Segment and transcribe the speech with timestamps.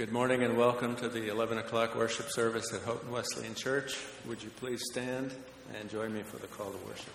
[0.00, 3.98] Good morning and welcome to the 11 o'clock worship service at Houghton Wesleyan Church.
[4.26, 5.30] Would you please stand
[5.78, 7.12] and join me for the call to worship?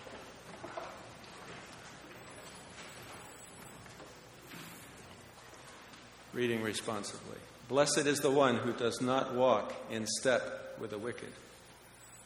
[6.32, 7.40] Reading responsibly.
[7.70, 11.34] Blessed is the one who does not walk in step with the wicked,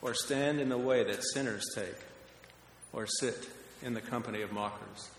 [0.02, 2.00] or stand in the way that sinners take,
[2.92, 3.48] or sit
[3.82, 5.10] in the company of mockers.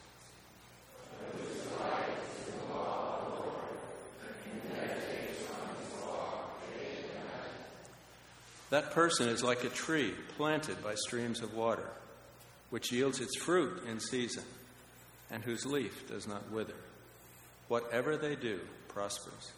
[8.70, 11.90] That person is like a tree planted by streams of water,
[12.70, 14.44] which yields its fruit in season,
[15.28, 16.74] and whose leaf does not wither.
[17.66, 19.50] Whatever they do prospers.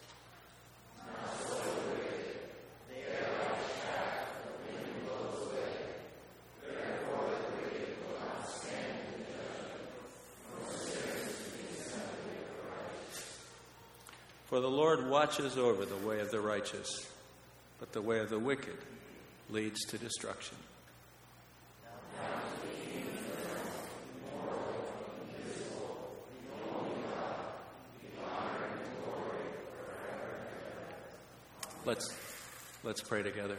[14.47, 17.07] For the Lord watches over the way of the righteous,
[17.79, 18.77] but the way of the wicked
[19.49, 20.57] leads to destruction.
[31.85, 32.15] Let's,
[32.83, 33.57] let's pray together.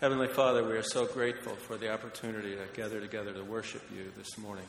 [0.00, 4.12] Heavenly Father, we are so grateful for the opportunity to gather together to worship you
[4.16, 4.66] this morning.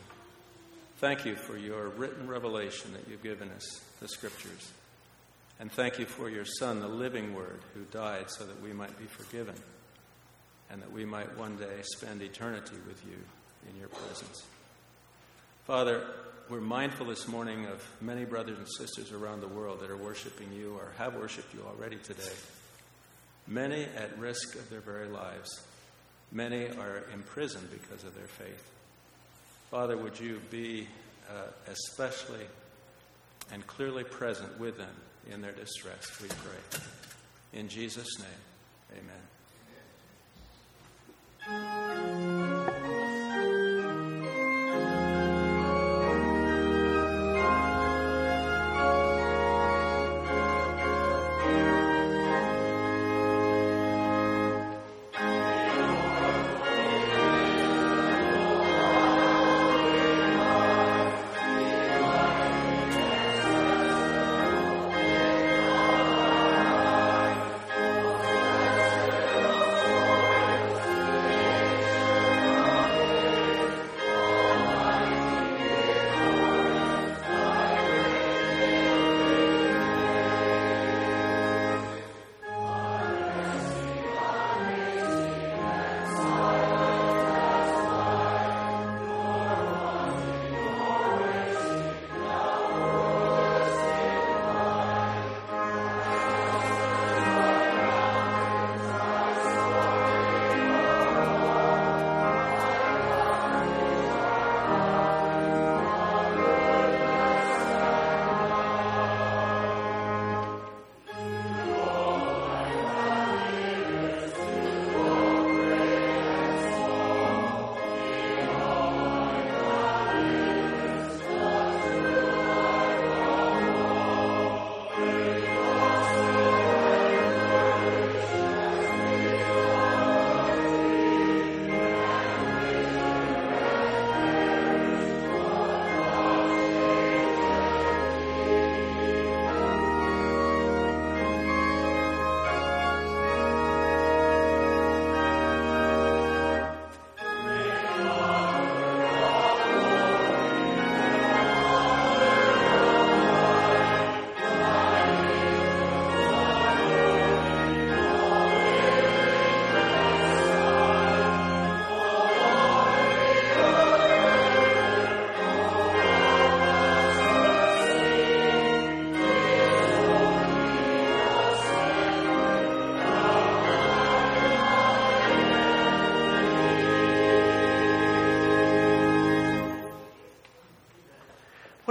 [0.97, 4.71] Thank you for your written revelation that you've given us, the Scriptures.
[5.59, 8.97] And thank you for your Son, the living Word, who died so that we might
[8.97, 9.55] be forgiven
[10.69, 13.17] and that we might one day spend eternity with you
[13.69, 14.43] in your presence.
[15.65, 16.07] Father,
[16.49, 20.47] we're mindful this morning of many brothers and sisters around the world that are worshiping
[20.53, 22.23] you or have worshiped you already today.
[23.45, 25.61] Many at risk of their very lives.
[26.31, 28.71] Many are imprisoned because of their faith.
[29.69, 30.87] Father, would you be
[31.29, 32.45] uh, especially
[33.51, 34.95] and clearly present with them
[35.31, 36.79] in their distress, we pray.
[37.53, 38.27] In Jesus' name,
[41.47, 41.78] amen.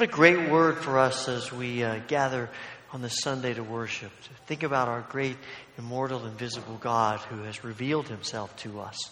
[0.09, 2.49] A great word for us as we uh, gather
[2.93, 4.11] on this Sunday to worship.
[4.23, 5.37] To think about our great,
[5.77, 9.11] immortal, invisible God who has revealed himself to us.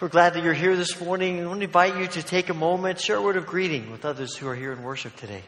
[0.00, 2.50] We're glad that you're here this morning and I want to invite you to take
[2.50, 5.42] a moment, share a word of greeting with others who are here in worship today.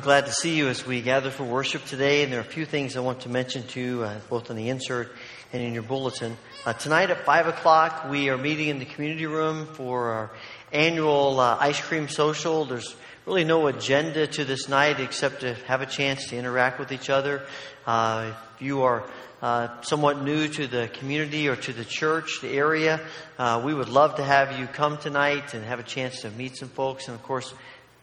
[0.00, 2.46] We're glad to see you as we gather for worship today, and there are a
[2.46, 5.12] few things I want to mention to you, uh, both in the insert
[5.52, 6.38] and in your bulletin.
[6.64, 10.30] Uh, tonight at 5 o'clock, we are meeting in the community room for our
[10.72, 12.64] annual uh, ice cream social.
[12.64, 16.92] There's really no agenda to this night except to have a chance to interact with
[16.92, 17.42] each other.
[17.86, 19.04] Uh, if you are
[19.42, 23.00] uh, somewhat new to the community or to the church, the area,
[23.38, 26.56] uh, we would love to have you come tonight and have a chance to meet
[26.56, 27.06] some folks.
[27.06, 27.52] And of course,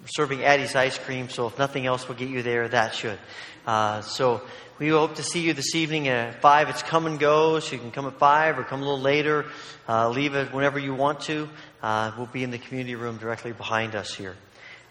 [0.05, 3.17] serving Addie's ice cream, so if nothing else will get you there, that should.
[3.65, 4.41] Uh, so
[4.79, 6.69] we hope to see you this evening at 5.
[6.69, 9.45] It's come and go, so you can come at 5 or come a little later.
[9.89, 11.49] Uh, leave it whenever you want to.
[11.81, 14.35] Uh, we'll be in the community room directly behind us here.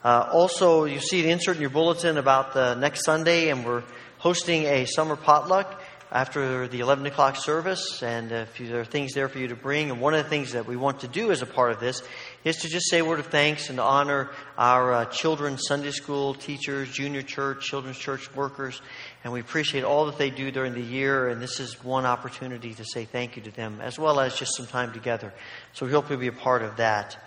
[0.04, 3.82] Uh, also, you see an insert in your bulletin about the next Sunday, and we're
[4.18, 9.28] hosting a summer potluck after the 11 o'clock service, and if there are things there
[9.28, 9.90] for you to bring.
[9.90, 12.02] And one of the things that we want to do as a part of this
[12.46, 15.90] is to just say a word of thanks and to honor our uh, children's Sunday
[15.90, 18.80] school teachers, junior church, children's church workers.
[19.24, 21.26] And we appreciate all that they do during the year.
[21.26, 24.56] And this is one opportunity to say thank you to them, as well as just
[24.56, 25.34] some time together.
[25.72, 27.18] So we hope you'll be a part of that.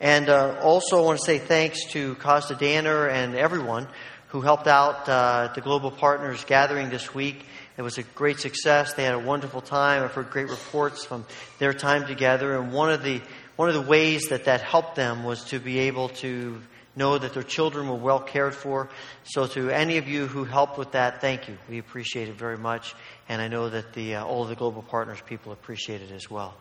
[0.00, 3.88] And uh, also, I want to say thanks to Costa Danner and everyone
[4.28, 7.44] who helped out uh, the Global Partners gathering this week.
[7.76, 8.94] It was a great success.
[8.94, 10.02] They had a wonderful time.
[10.02, 11.26] I've heard great reports from
[11.58, 12.56] their time together.
[12.56, 13.20] And one of the
[13.62, 16.60] one of the ways that that helped them was to be able to
[16.96, 18.88] know that their children were well cared for.
[19.22, 21.56] So, to any of you who helped with that, thank you.
[21.70, 22.96] We appreciate it very much,
[23.28, 26.28] and I know that the uh, all of the global partners people appreciate it as
[26.28, 26.54] well.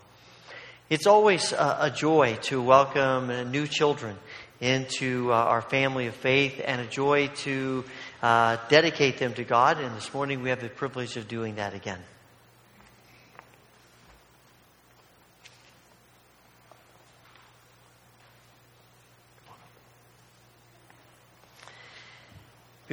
[0.91, 4.15] It's always a joy to welcome uh, new children
[4.59, 7.83] into uh, our family of faith, and a joy to
[8.21, 9.79] uh, dedicate them to God.
[9.79, 11.97] And this morning we have the privilege of doing that again.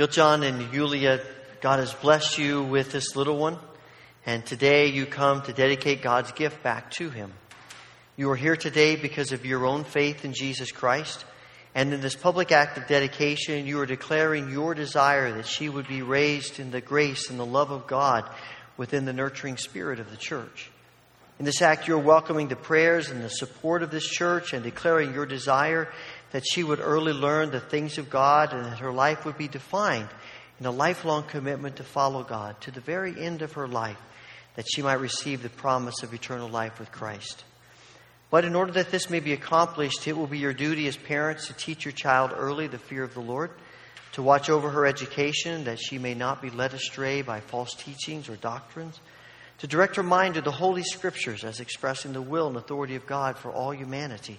[0.06, 1.20] John and Yulia,
[1.60, 3.58] God has blessed you with this little one,
[4.24, 7.32] and today you come to dedicate God's gift back to him.
[8.16, 11.24] You are here today because of your own faith in Jesus Christ,
[11.74, 15.88] and in this public act of dedication, you are declaring your desire that she would
[15.88, 18.30] be raised in the grace and the love of God
[18.76, 20.70] within the nurturing spirit of the church.
[21.40, 25.14] In this act, you're welcoming the prayers and the support of this church and declaring
[25.14, 25.88] your desire
[26.32, 29.48] that she would early learn the things of God and that her life would be
[29.48, 30.08] defined
[30.60, 33.98] in a lifelong commitment to follow God to the very end of her life,
[34.56, 37.44] that she might receive the promise of eternal life with Christ.
[38.30, 41.46] But in order that this may be accomplished, it will be your duty as parents
[41.46, 43.50] to teach your child early the fear of the Lord,
[44.12, 48.28] to watch over her education, that she may not be led astray by false teachings
[48.28, 49.00] or doctrines,
[49.58, 53.06] to direct her mind to the Holy Scriptures as expressing the will and authority of
[53.06, 54.38] God for all humanity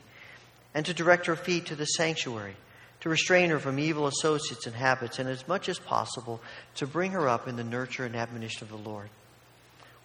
[0.74, 2.56] and to direct her feet to the sanctuary,
[3.02, 6.42] to restrain her from evil associates and habits, and as much as possible
[6.76, 9.10] to bring her up in the nurture and admonition of the Lord.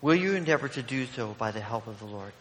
[0.00, 2.33] Will you endeavor to do so by the help of the Lord?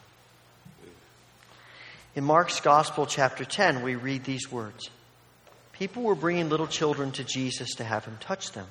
[2.16, 4.90] In Mark's Gospel, chapter 10, we read these words
[5.72, 8.68] People were bringing little children to Jesus to have him touch them,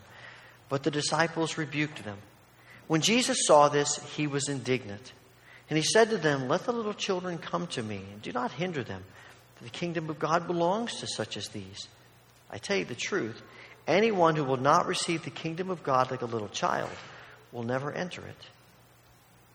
[0.69, 2.19] but the disciples rebuked them.
[2.87, 5.13] When Jesus saw this, he was indignant.
[5.69, 8.53] And he said to them, Let the little children come to me, and do not
[8.53, 9.05] hinder them
[9.63, 11.87] the kingdom of God belongs to such as these.
[12.51, 13.41] I tell you the truth
[13.87, 16.91] anyone who will not receive the kingdom of God like a little child
[17.53, 18.47] will never enter it.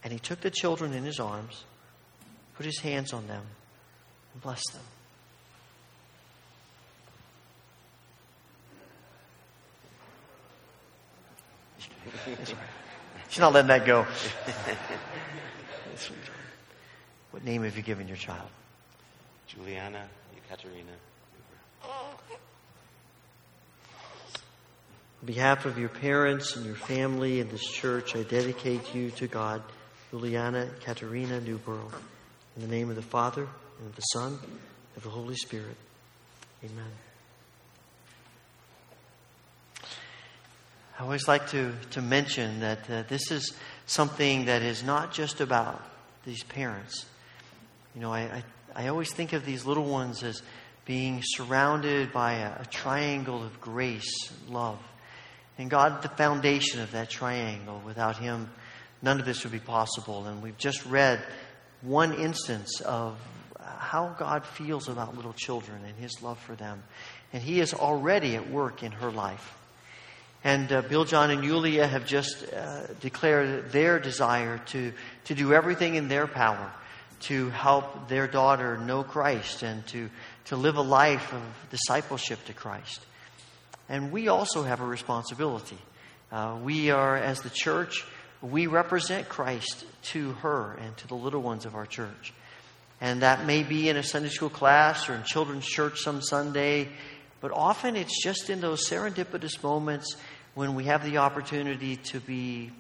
[0.04, 1.66] And he took the children in his arms,
[2.56, 3.44] put his hands on them,
[4.34, 4.84] and blessed them.
[13.30, 14.04] She's not letting that go.
[17.32, 18.48] what name have you given your child?
[19.48, 20.92] Juliana Ekaterina.
[25.22, 29.28] On behalf of your parents and your family and this church, I dedicate you to
[29.28, 29.64] God,
[30.12, 31.92] Juliana Katerina Newborough.
[32.56, 33.48] In the name of the Father,
[33.80, 34.60] and of the Son, and
[34.98, 35.76] of the Holy Spirit.
[36.64, 36.92] Amen.
[41.00, 43.54] I always like to, to mention that uh, this is
[43.86, 45.84] something that is not just about
[46.26, 47.06] these parents.
[47.94, 48.44] You know, I, I
[48.78, 50.44] I always think of these little ones as
[50.86, 54.78] being surrounded by a, a triangle of grace, and love.
[55.58, 57.82] And God, the foundation of that triangle.
[57.84, 58.52] Without Him,
[59.02, 60.28] none of this would be possible.
[60.28, 61.20] And we've just read
[61.82, 63.20] one instance of
[63.80, 66.84] how God feels about little children and His love for them.
[67.34, 69.58] And He is already at work in her life.
[70.44, 74.94] And uh, Bill, John, and Yulia have just uh, declared their desire to,
[75.26, 76.72] to do everything in their power
[77.22, 80.10] to help their daughter know Christ and to,
[80.46, 83.06] to live a life of discipleship to Christ.
[83.90, 85.78] And we also have a responsibility.
[86.32, 88.06] Uh, we are, as the church,
[88.42, 92.34] we represent Christ to her and to the little ones of our church.
[93.00, 96.90] And that may be in a Sunday school class or in children's church some Sunday,
[97.42, 100.16] but often it's just in those serendipitous moments
[100.56, 102.72] when we have the opportunity to be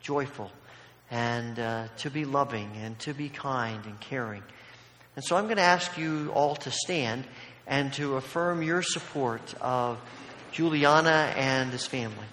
[0.00, 0.50] joyful
[1.10, 4.42] and uh, to be loving and to be kind and caring.
[5.16, 7.24] And so I'm going to ask you all to stand
[7.66, 9.98] and to affirm your support of
[10.52, 12.26] Juliana and his family.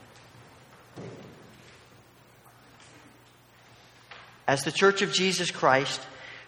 [4.48, 6.00] As the Church of Jesus Christ,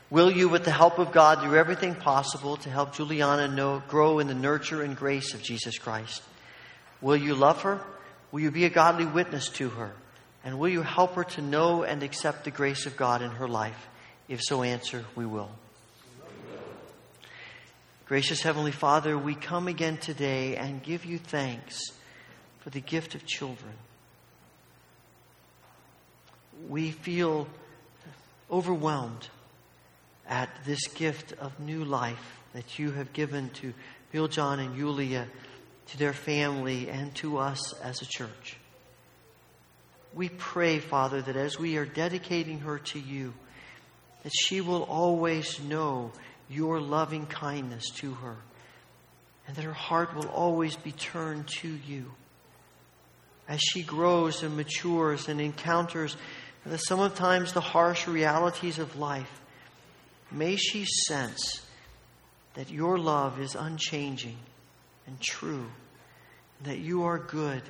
[0.10, 4.20] will you, with the help of God, do everything possible to help Juliana know, grow
[4.20, 6.22] in the nurture and grace of Jesus Christ?
[7.02, 7.82] Will you love her?
[8.32, 9.94] Will you be a godly witness to her?
[10.48, 13.50] And will you help her to know and accept the grace of God in her
[13.50, 13.90] life?
[14.30, 15.52] If so, answer, we will.
[18.06, 21.82] Gracious Heavenly Father, we come again today and give you thanks
[22.62, 23.74] for the gift of children.
[26.70, 27.50] We feel
[28.50, 29.28] overwhelmed
[30.30, 33.74] at this gift of new life that you have given to
[34.14, 35.28] Bill John and Yulia,
[35.88, 38.56] to their family, and to us as a church.
[40.18, 43.36] We pray, Father, that as we are dedicating her to you,
[44.24, 46.12] that she will always know
[46.50, 48.38] your loving kindness to her,
[49.46, 52.14] and that her heart will always be turned to you.
[53.48, 56.18] As she grows and matures and encounters
[56.66, 59.40] the, sometimes the harsh realities of life,
[60.32, 61.62] may she sense
[62.56, 64.40] that your love is unchanging
[65.06, 65.68] and true,
[66.58, 67.62] and that you are good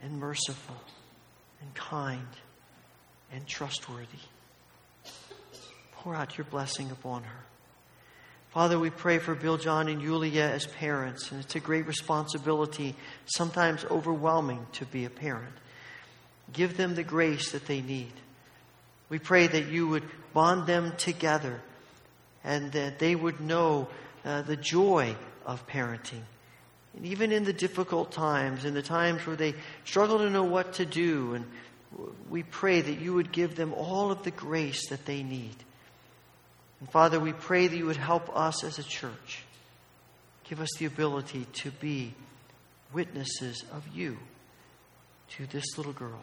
[0.00, 0.76] and merciful
[1.66, 2.26] and kind
[3.32, 4.06] and trustworthy.
[5.92, 7.44] Pour out your blessing upon her.
[8.50, 12.94] Father, we pray for Bill John and Yulia as parents, and it's a great responsibility,
[13.26, 15.52] sometimes overwhelming, to be a parent.
[16.52, 18.12] Give them the grace that they need.
[19.08, 21.60] We pray that you would bond them together
[22.44, 23.88] and that they would know
[24.24, 26.22] uh, the joy of parenting.
[26.96, 29.54] And even in the difficult times, in the times where they
[29.84, 31.44] struggle to know what to do, and
[32.30, 35.56] we pray that you would give them all of the grace that they need.
[36.80, 39.44] And Father, we pray that you would help us as a church.
[40.44, 42.14] Give us the ability to be
[42.92, 44.16] witnesses of you
[45.30, 46.22] to this little girl.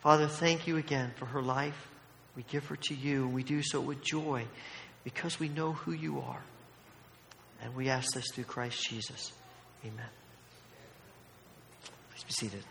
[0.00, 1.88] Father, thank you again for her life.
[2.34, 4.46] We give her to you, and we do so with joy
[5.04, 6.42] because we know who you are.
[7.62, 9.32] And we ask this through Christ Jesus.
[9.84, 10.06] Amen.
[12.10, 12.64] Please be seated.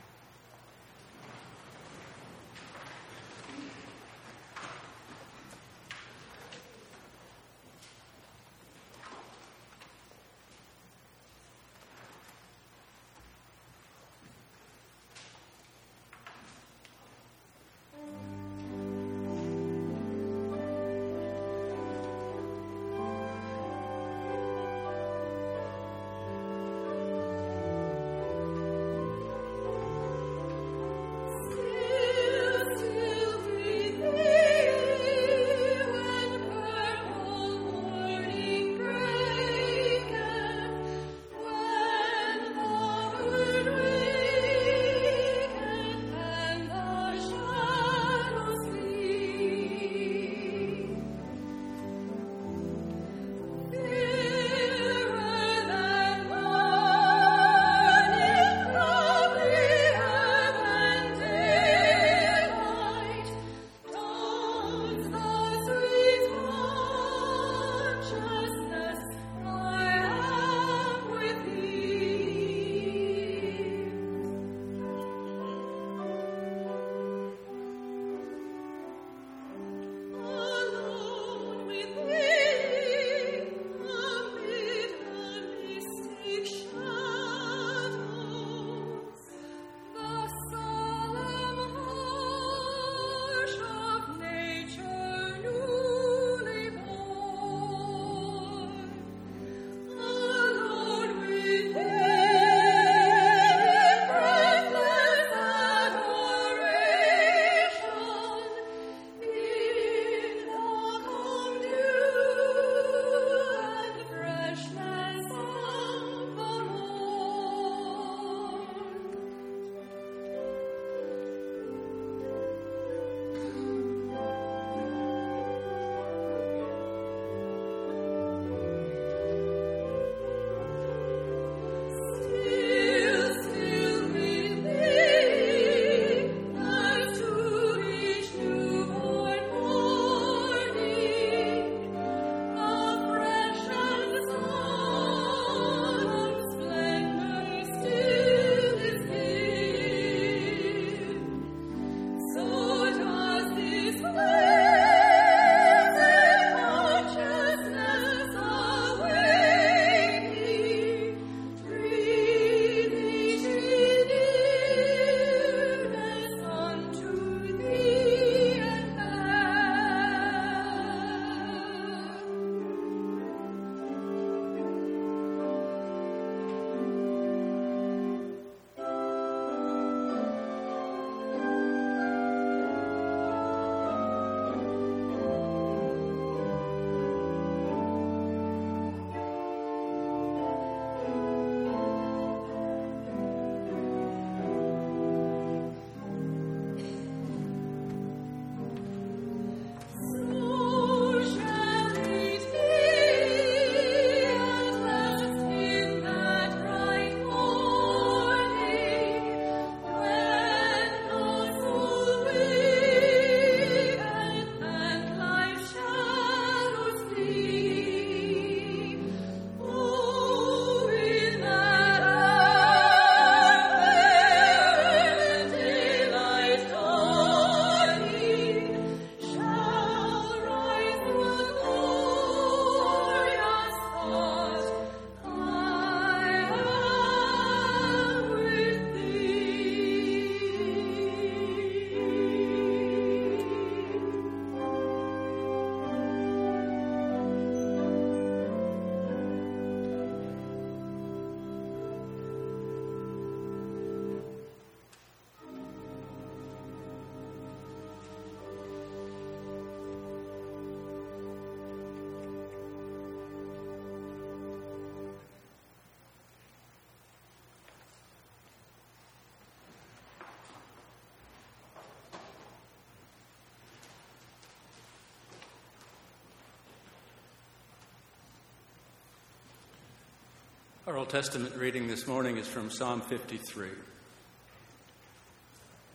[280.91, 283.69] Our Old Testament reading this morning is from Psalm 53.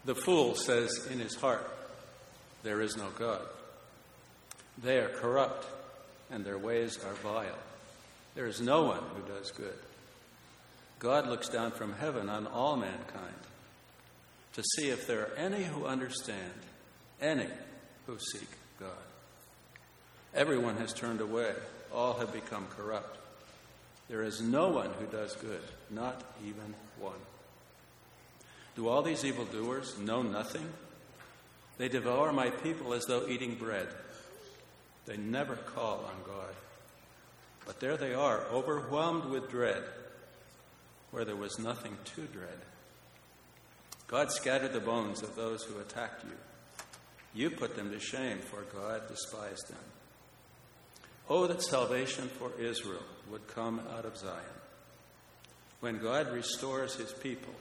[0.07, 1.71] The fool says in his heart,
[2.63, 3.43] There is no God.
[4.83, 5.67] They are corrupt,
[6.31, 7.59] and their ways are vile.
[8.35, 9.77] There is no one who does good.
[10.99, 13.35] God looks down from heaven on all mankind
[14.55, 16.55] to see if there are any who understand,
[17.21, 17.49] any
[18.07, 18.49] who seek
[18.81, 18.89] God.
[20.35, 21.53] Everyone has turned away,
[21.93, 23.19] all have become corrupt.
[24.09, 27.19] There is no one who does good, not even one.
[28.77, 30.69] Do all these evildoers know nothing?
[31.79, 33.89] They devour my people as though eating bread.
[35.07, 36.55] They never call on God.
[37.65, 39.83] But there they are, overwhelmed with dread,
[41.11, 42.59] where there was nothing to dread.
[44.07, 46.37] God scattered the bones of those who attacked you.
[47.35, 49.79] You put them to shame, for God despised them.
[51.29, 54.43] Oh, that salvation for Israel would come out of Zion.
[55.81, 57.53] When God restores his people,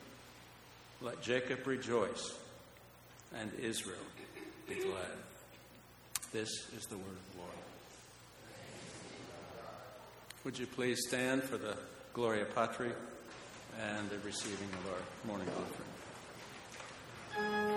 [1.02, 2.34] let Jacob rejoice
[3.36, 3.98] and Israel
[4.68, 5.12] be glad.
[6.32, 7.52] This is the word of the Lord.
[10.44, 11.76] Would you please stand for the
[12.14, 12.92] Gloria Patri
[13.82, 15.48] and the receiving of our morning
[17.38, 17.75] offering?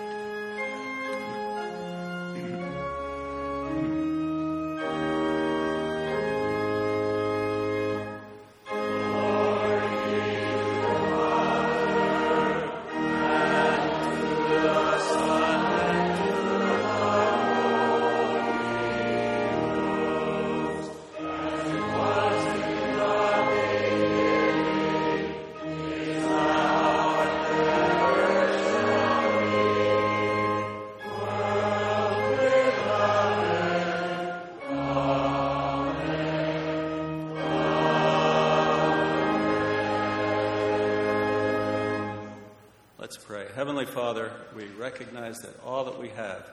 [42.98, 43.46] Let's pray.
[43.54, 46.50] Heavenly Father, we recognize that all that we have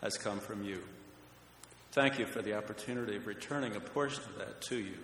[0.00, 0.80] has come from you.
[1.90, 4.96] Thank you for the opportunity of returning a portion of that to you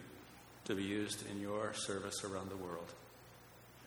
[0.66, 2.92] to be used in your service around the world.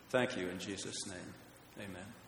[0.09, 1.33] Thank you in Jesus' name.
[1.79, 2.20] Amen.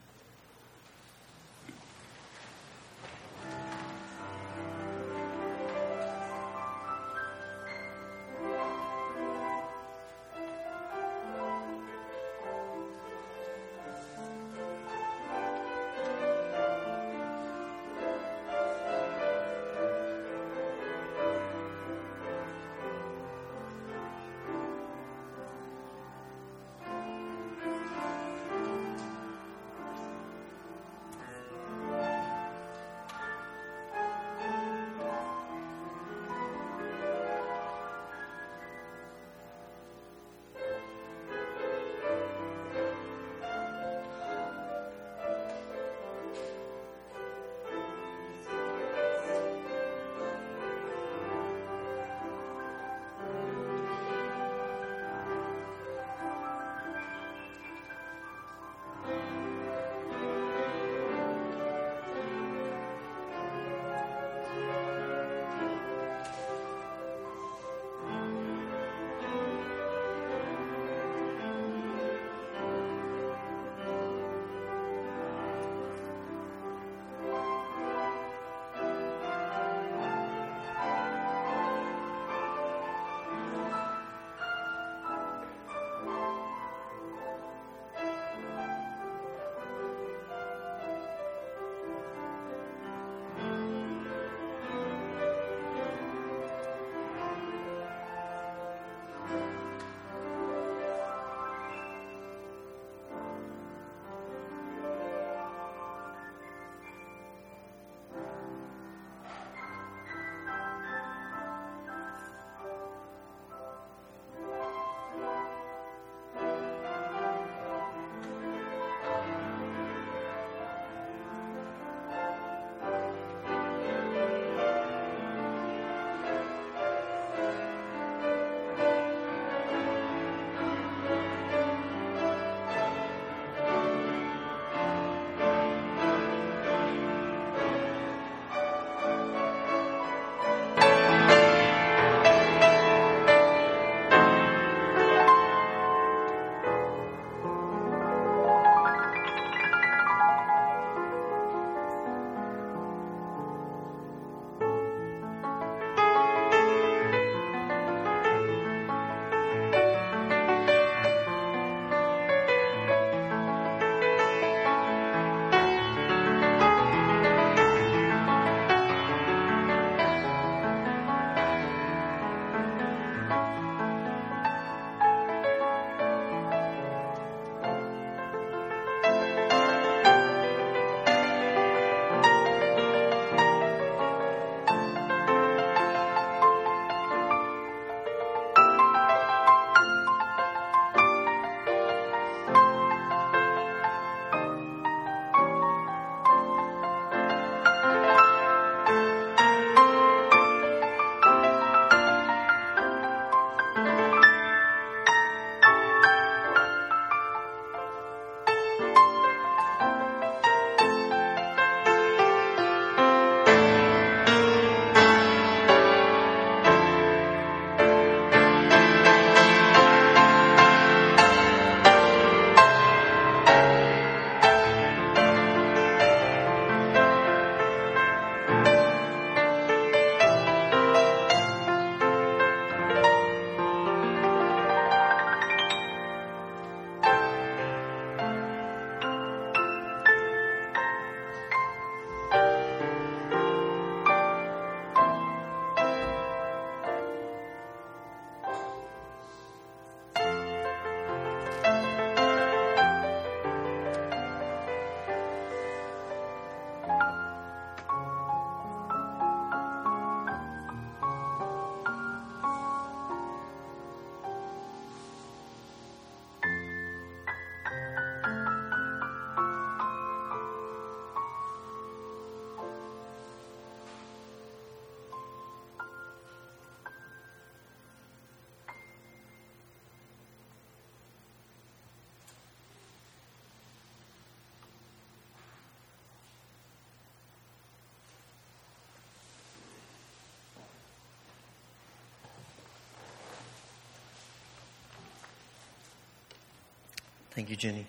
[297.35, 297.87] Thank you, Jenny.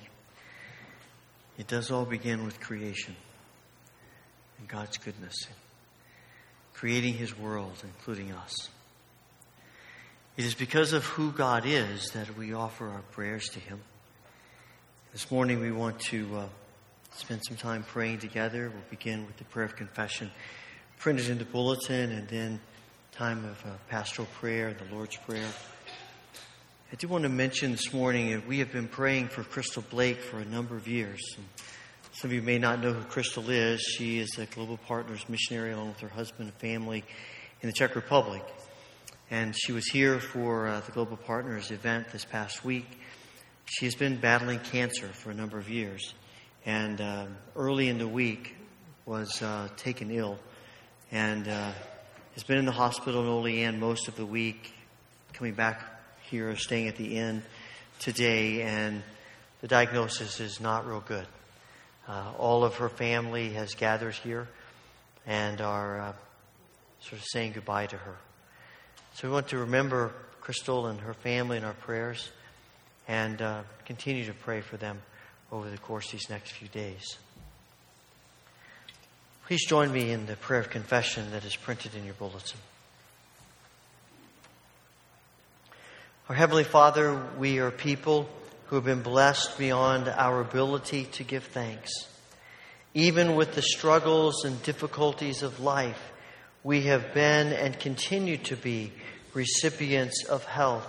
[1.58, 3.14] It does all begin with creation
[4.58, 5.34] and God's goodness,
[6.72, 8.70] creating His world, including us.
[10.38, 13.82] It is because of who God is that we offer our prayers to Him.
[15.12, 16.46] This morning we want to uh,
[17.14, 18.70] spend some time praying together.
[18.72, 20.30] We'll begin with the prayer of confession
[20.98, 22.60] printed in the bulletin and then
[23.12, 25.46] time of uh, pastoral prayer, the Lord's Prayer.
[26.92, 30.20] I do want to mention this morning that we have been praying for Crystal Blake
[30.20, 31.18] for a number of years.
[31.36, 31.46] And
[32.12, 33.80] some of you may not know who Crystal is.
[33.80, 37.02] She is a Global Partners missionary along with her husband and family
[37.62, 38.44] in the Czech Republic.
[39.30, 42.86] And she was here for uh, the Global Partners event this past week.
[43.64, 46.14] She has been battling cancer for a number of years.
[46.66, 48.56] And um, early in the week
[49.06, 50.38] was uh, taken ill
[51.10, 51.72] and uh,
[52.34, 54.74] has been in the hospital in Olean most of the week,
[55.32, 55.93] coming back
[56.34, 57.44] here, staying at the inn
[58.00, 59.04] today, and
[59.60, 61.26] the diagnosis is not real good.
[62.08, 64.48] Uh, all of her family has gathered here
[65.28, 66.12] and are uh,
[66.98, 68.16] sort of saying goodbye to her.
[69.14, 72.32] So we want to remember Crystal and her family in our prayers
[73.06, 75.00] and uh, continue to pray for them
[75.52, 77.16] over the course of these next few days.
[79.46, 82.58] Please join me in the prayer of confession that is printed in your bulletin.
[86.26, 88.30] Our Heavenly Father, we are people
[88.66, 91.90] who have been blessed beyond our ability to give thanks.
[92.94, 96.00] Even with the struggles and difficulties of life,
[96.62, 98.90] we have been and continue to be
[99.34, 100.88] recipients of health,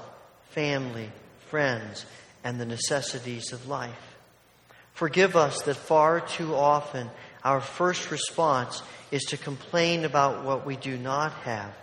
[0.51, 1.11] family,
[1.49, 2.05] friends,
[2.45, 4.15] and the necessities of life.
[4.93, 7.09] Forgive us that far too often
[7.43, 11.75] our first response is to complain about what we do not have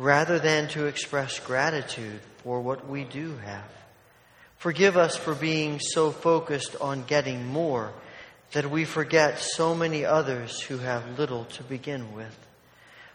[0.00, 3.70] rather than to express gratitude for what we do have.
[4.56, 7.92] Forgive us for being so focused on getting more
[8.52, 12.34] that we forget so many others who have little to begin with.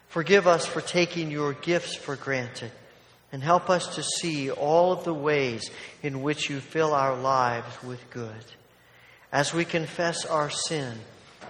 [0.09, 2.71] Forgive us for taking your gifts for granted
[3.31, 5.71] and help us to see all of the ways
[6.03, 8.45] in which you fill our lives with good.
[9.31, 10.99] As we confess our sin,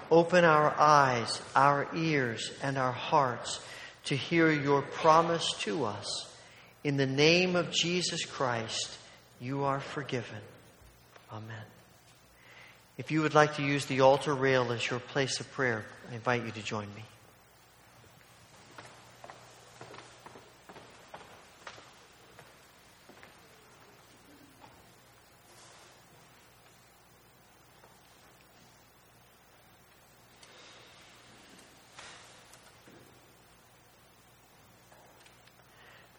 [0.10, 3.60] open our eyes, our ears, and our hearts
[4.06, 6.32] to hear your promise to us.
[6.84, 8.98] In the name of Jesus Christ,
[9.42, 10.42] you are forgiven.
[11.32, 11.64] Amen.
[12.98, 16.16] If you would like to use the altar rail as your place of prayer, I
[16.16, 17.04] invite you to join me.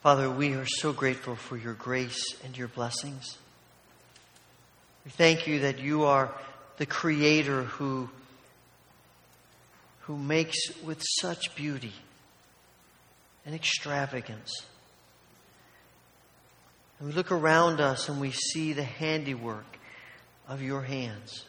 [0.07, 3.39] Father, we are so grateful for your grace and your blessings.
[5.05, 6.33] We thank you that you are
[6.77, 8.09] the creator who,
[10.03, 11.93] who makes with such beauty
[13.45, 14.53] and extravagance.
[17.01, 19.77] And we look around us and we see the handiwork
[20.47, 21.47] of your hands.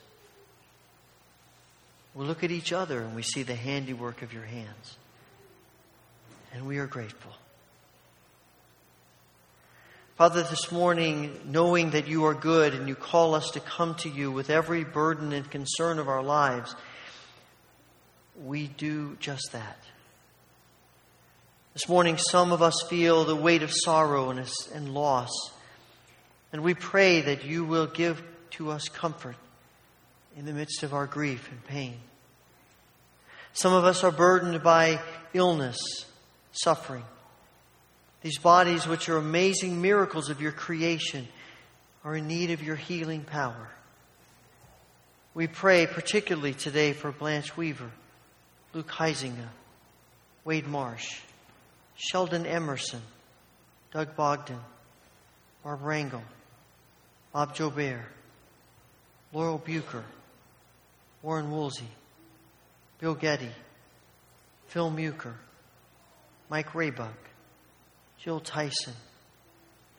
[2.15, 4.98] We look at each other and we see the handiwork of your hands.
[6.56, 7.34] And we are grateful.
[10.17, 14.10] Father, this morning, knowing that you are good and you call us to come to
[14.10, 16.75] you with every burden and concern of our lives,
[18.43, 19.77] we do just that.
[21.73, 25.30] This morning, some of us feel the weight of sorrow and, loss,
[26.51, 28.19] and we pray that you will give
[28.52, 29.35] to us comfort
[30.35, 31.94] in the midst of our grief and pain.
[33.54, 35.00] Some of us are burdened by
[35.35, 35.77] illness,
[36.54, 37.04] suffering.
[38.28, 41.30] These bodies, which are amazing miracles of your creation,
[42.04, 43.69] are in need of your healing power.
[45.34, 47.90] We pray particularly today for Blanche Weaver,
[48.73, 49.48] Luke Heisinger,
[50.44, 51.21] Wade Marsh,
[51.96, 53.00] Sheldon Emerson,
[53.94, 54.60] Doug Bogdan,
[55.63, 56.21] Barb Rangel,
[57.32, 58.04] Bob Jobert,
[59.32, 60.04] Laurel Bucher,
[61.21, 61.88] Warren Woolsey,
[63.00, 63.52] Bill Getty,
[64.67, 65.36] Phil Muker,
[66.50, 67.27] Mike Raybuck,
[68.24, 68.94] Jill Tyson,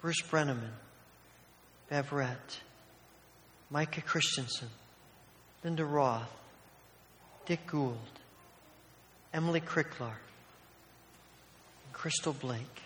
[0.01, 0.73] Bruce Brenneman,
[1.89, 2.61] Beverett,
[3.71, 4.69] Micah Christensen,
[5.64, 6.31] Linda Roth,
[7.47, 7.97] Dick Gould,
[9.33, 10.12] Emily Cricklar,
[11.85, 12.83] and Crystal Blake.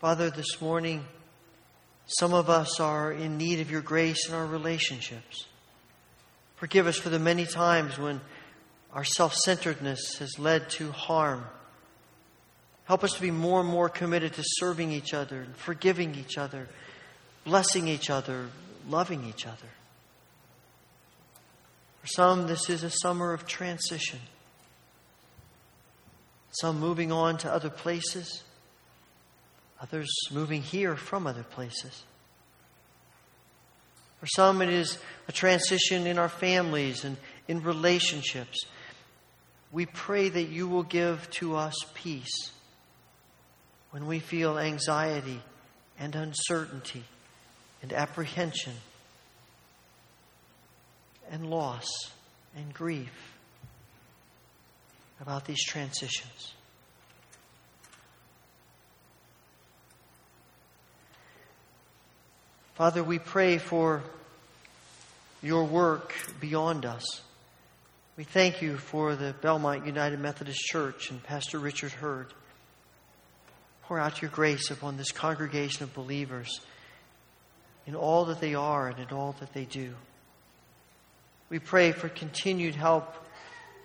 [0.00, 1.04] Father, this morning,
[2.06, 5.46] some of us are in need of your grace in our relationships.
[6.62, 8.20] Forgive us for the many times when
[8.92, 11.44] our self centeredness has led to harm
[12.84, 16.36] Help us to be more and more committed to serving each other, and forgiving each
[16.36, 16.68] other,
[17.44, 18.48] blessing each other,
[18.88, 19.68] loving each other.
[22.00, 24.18] For some, this is a summer of transition.
[26.60, 28.42] Some moving on to other places,
[29.80, 32.02] others moving here from other places.
[34.22, 37.16] For some, it is a transition in our families and
[37.48, 38.66] in relationships.
[39.72, 42.52] We pray that you will give to us peace
[43.90, 45.42] when we feel anxiety
[45.98, 47.02] and uncertainty
[47.82, 48.74] and apprehension
[51.28, 51.88] and loss
[52.56, 53.34] and grief
[55.20, 56.54] about these transitions.
[62.82, 64.02] Father, we pray for
[65.40, 67.04] your work beyond us.
[68.16, 72.34] We thank you for the Belmont United Methodist Church and Pastor Richard Hurd.
[73.84, 76.60] Pour out your grace upon this congregation of believers
[77.86, 79.94] in all that they are and in all that they do.
[81.50, 83.14] We pray for continued help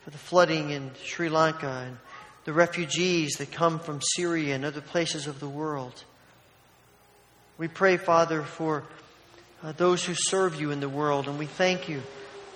[0.06, 1.98] for the flooding in Sri Lanka and
[2.45, 6.04] the refugees that come from Syria and other places of the world.
[7.60, 8.84] We pray, Father, for
[9.64, 12.03] uh, those who serve you in the world, and we thank you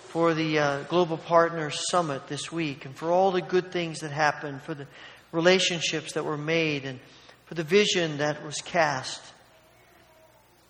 [0.10, 4.12] for the uh, Global Partners Summit this week and for all the good things that
[4.12, 4.86] happened, for the
[5.32, 7.00] relationships that were made, and
[7.46, 9.24] for the vision that was cast.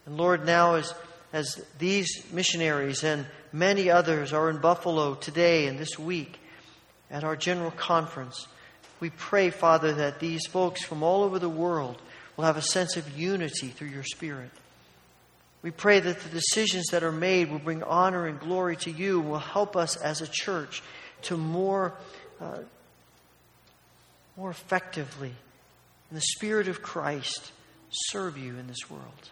[0.06, 0.94] And Lord, now as,
[1.34, 6.40] as these missionaries and many others are in Buffalo today and this week
[7.10, 8.48] at our general conference,
[9.02, 12.02] we pray, Father, that these folks from all over the world
[12.42, 14.50] will have a sense of unity through your Spirit.
[15.62, 19.20] We pray that the decisions that are made will bring honor and glory to you,
[19.20, 20.82] will help us as a church
[21.24, 21.94] to more,
[22.40, 22.58] uh,
[24.36, 25.32] more effectively
[26.10, 27.52] in the Spirit of Christ,
[27.92, 29.30] serve you in this world.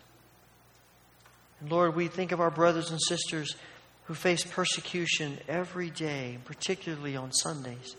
[1.62, 3.55] And Lord, we think of our brothers and sisters
[4.03, 7.95] who face persecution every day, particularly on Sundays.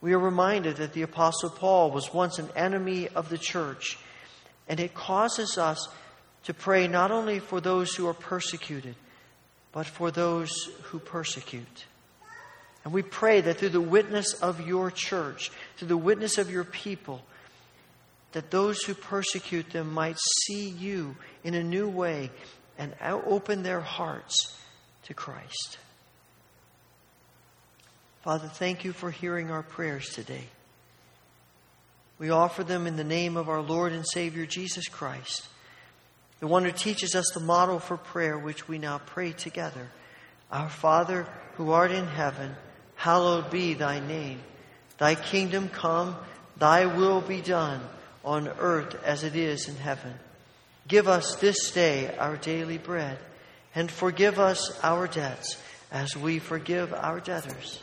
[0.00, 3.98] We are reminded that the Apostle Paul was once an enemy of the church,
[4.68, 5.88] and it causes us
[6.44, 8.94] to pray not only for those who are persecuted,
[9.72, 10.50] but for those
[10.84, 11.86] who persecute.
[12.84, 16.62] And we pray that through the witness of your church, through the witness of your
[16.62, 17.22] people,
[18.32, 22.30] that those who persecute them might see you in a new way
[22.78, 24.56] and open their hearts
[25.04, 25.78] to Christ.
[28.26, 30.42] Father, thank you for hearing our prayers today.
[32.18, 35.46] We offer them in the name of our Lord and Savior Jesus Christ,
[36.40, 39.92] the one who teaches us the model for prayer, which we now pray together.
[40.50, 42.56] Our Father, who art in heaven,
[42.96, 44.40] hallowed be thy name.
[44.98, 46.16] Thy kingdom come,
[46.56, 47.80] thy will be done
[48.24, 50.14] on earth as it is in heaven.
[50.88, 53.20] Give us this day our daily bread,
[53.72, 55.62] and forgive us our debts
[55.92, 57.82] as we forgive our debtors.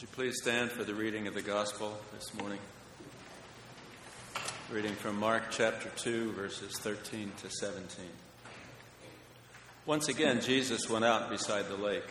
[0.00, 2.58] Would you please stand for the reading of the gospel this morning?
[4.70, 8.06] Reading from Mark chapter 2, verses 13 to 17.
[9.84, 12.10] Once again, Jesus went out beside the lake.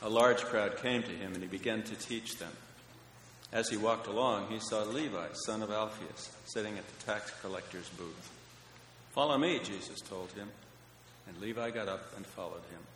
[0.00, 2.52] A large crowd came to him, and he began to teach them.
[3.52, 7.88] As he walked along, he saw Levi, son of Alphaeus, sitting at the tax collector's
[7.88, 8.30] booth.
[9.10, 10.48] Follow me, Jesus told him.
[11.26, 12.95] And Levi got up and followed him.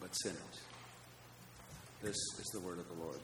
[0.00, 0.38] but sinners.
[2.02, 3.18] This is the word of the Lord.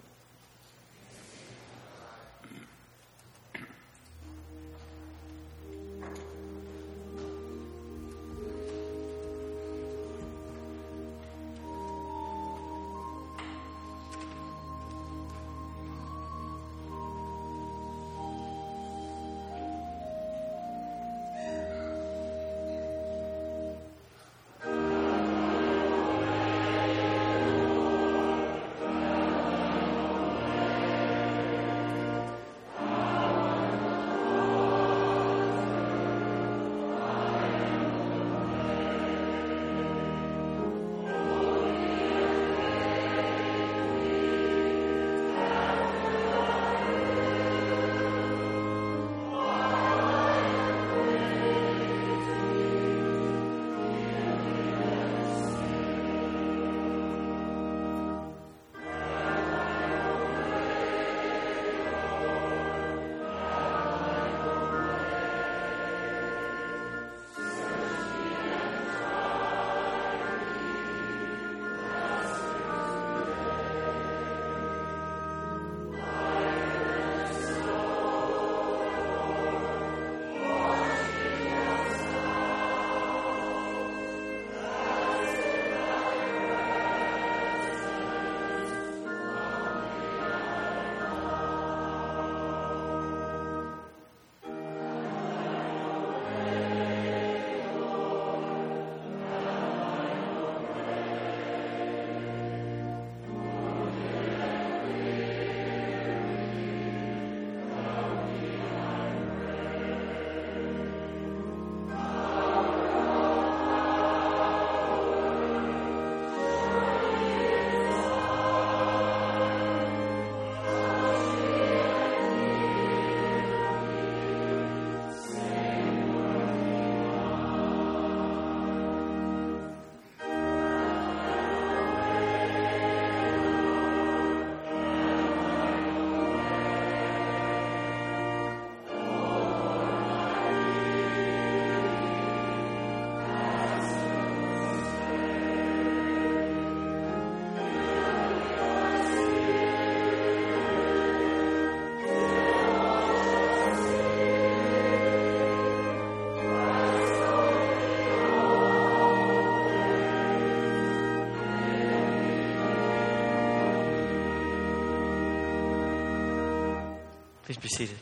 [167.45, 167.99] Please be seated.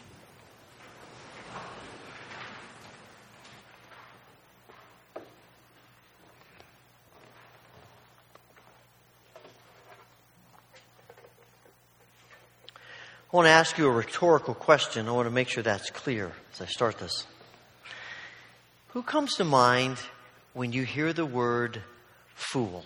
[13.33, 15.09] I want to ask you a rhetorical question.
[15.09, 17.27] I want to make sure that's clear as I start this.
[18.89, 19.97] Who comes to mind
[20.53, 21.83] when you hear the word
[22.35, 22.85] fool?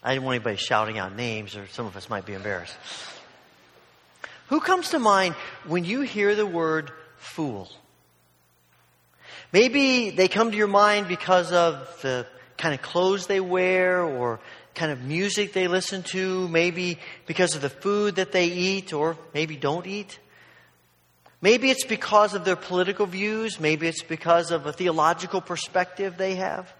[0.00, 2.76] I didn't want anybody shouting out names, or some of us might be embarrassed.
[4.48, 5.34] Who comes to mind
[5.66, 7.68] when you hear the word fool?
[9.52, 12.26] Maybe they come to your mind because of the
[12.56, 14.40] kind of clothes they wear or
[14.74, 19.16] kind of music they listen to, maybe because of the food that they eat or
[19.34, 20.18] maybe don't eat.
[21.40, 26.36] Maybe it's because of their political views, maybe it's because of a theological perspective they
[26.36, 26.72] have.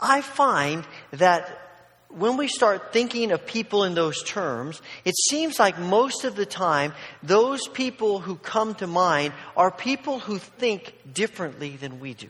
[0.00, 1.67] I find that
[2.08, 6.46] when we start thinking of people in those terms, it seems like most of the
[6.46, 12.28] time, those people who come to mind are people who think differently than we do.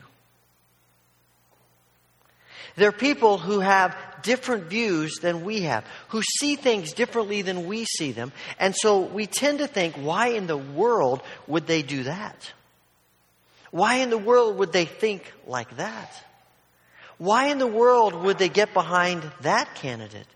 [2.75, 7.85] They're people who have different views than we have, who see things differently than we
[7.85, 8.31] see them.
[8.59, 12.53] And so we tend to think, why in the world would they do that?
[13.71, 16.11] Why in the world would they think like that?
[17.19, 20.27] Why in the world would they get behind that candidate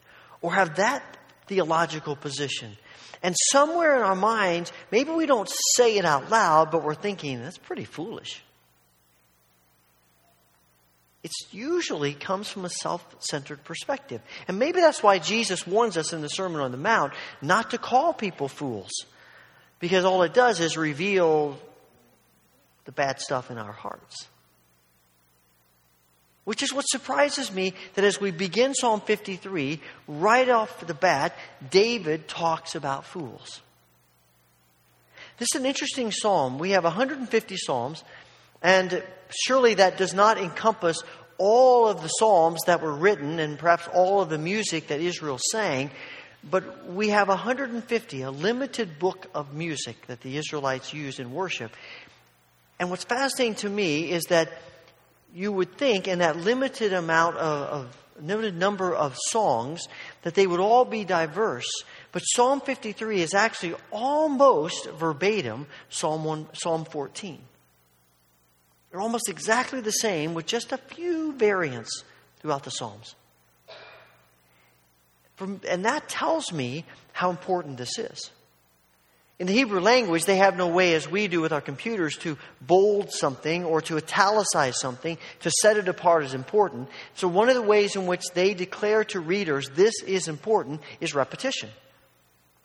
[0.42, 1.02] or have that
[1.48, 2.78] theological position?
[3.24, 7.42] And somewhere in our minds, maybe we don't say it out loud, but we're thinking,
[7.42, 8.44] that's pretty foolish.
[11.24, 14.22] It usually comes from a self centered perspective.
[14.50, 17.78] And maybe that's why Jesus warns us in the Sermon on the Mount not to
[17.78, 18.92] call people fools.
[19.80, 21.58] Because all it does is reveal
[22.84, 24.28] the bad stuff in our hearts.
[26.46, 31.36] Which is what surprises me that as we begin Psalm 53, right off the bat,
[31.72, 33.62] David talks about fools.
[35.38, 36.60] This is an interesting psalm.
[36.60, 38.04] We have 150 psalms,
[38.62, 41.02] and surely that does not encompass
[41.38, 45.40] all of the psalms that were written and perhaps all of the music that Israel
[45.52, 45.92] sang,
[46.50, 51.72] but we have 150, a limited book of music that the Israelites used in worship.
[52.80, 54.52] And what's fascinating to me is that
[55.34, 59.88] you would think in that limited amount of, of limited number of songs
[60.22, 61.70] that they would all be diverse.
[62.12, 67.40] But Psalm 53 is actually almost verbatim Psalm, 1, Psalm 14.
[68.92, 72.04] They're almost exactly the same with just a few variants
[72.40, 73.16] throughout the Psalms.
[75.36, 78.30] From, and that tells me how important this is.
[79.40, 82.38] In the Hebrew language, they have no way, as we do with our computers, to
[82.62, 86.88] bold something or to italicize something to set it apart as important.
[87.16, 91.16] So, one of the ways in which they declare to readers this is important is
[91.16, 91.70] repetition.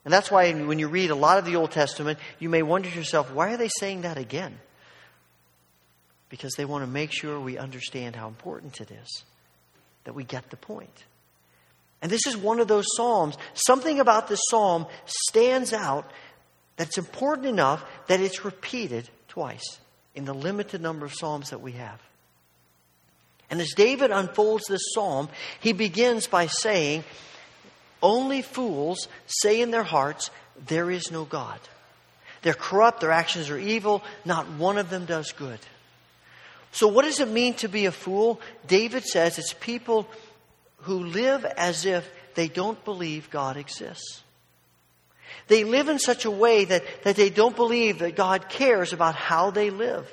[0.04, 2.88] And that's why when you read a lot of the Old Testament, you may wonder
[2.88, 4.58] to yourself, why are they saying that again?
[6.28, 9.24] Because they want to make sure we understand how important it is,
[10.04, 11.04] that we get the point.
[12.00, 13.36] And this is one of those Psalms.
[13.54, 16.10] Something about this Psalm stands out
[16.78, 19.78] that's important enough that it's repeated twice
[20.14, 22.00] in the limited number of Psalms that we have.
[23.50, 25.28] And as David unfolds this psalm,
[25.60, 27.04] he begins by saying,
[28.00, 30.30] Only fools say in their hearts,
[30.66, 31.58] There is no God.
[32.42, 35.58] They're corrupt, their actions are evil, not one of them does good.
[36.70, 38.40] So, what does it mean to be a fool?
[38.68, 40.06] David says it's people
[40.82, 44.22] who live as if they don't believe God exists.
[45.46, 49.14] They live in such a way that, that they don't believe that God cares about
[49.14, 50.12] how they live.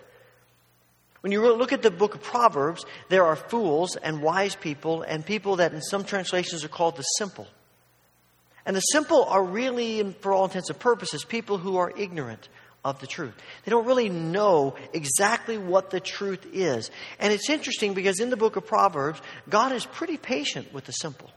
[1.21, 5.25] When you look at the book of Proverbs, there are fools and wise people, and
[5.25, 7.47] people that in some translations are called the simple.
[8.65, 12.47] And the simple are really, for all intents and purposes, people who are ignorant
[12.83, 13.33] of the truth.
[13.63, 16.91] They don't really know exactly what the truth is.
[17.19, 20.91] And it's interesting because in the book of Proverbs, God is pretty patient with the
[20.91, 21.31] simple.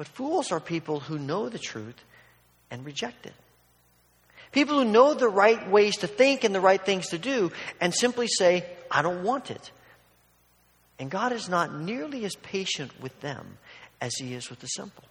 [0.00, 2.02] But fools are people who know the truth
[2.70, 3.34] and reject it.
[4.50, 7.94] People who know the right ways to think and the right things to do and
[7.94, 9.70] simply say, I don't want it.
[10.98, 13.58] And God is not nearly as patient with them
[14.00, 15.04] as He is with the simple.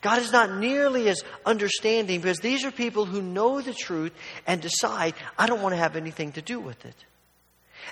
[0.00, 4.12] God is not nearly as understanding because these are people who know the truth
[4.46, 7.04] and decide, I don't want to have anything to do with it.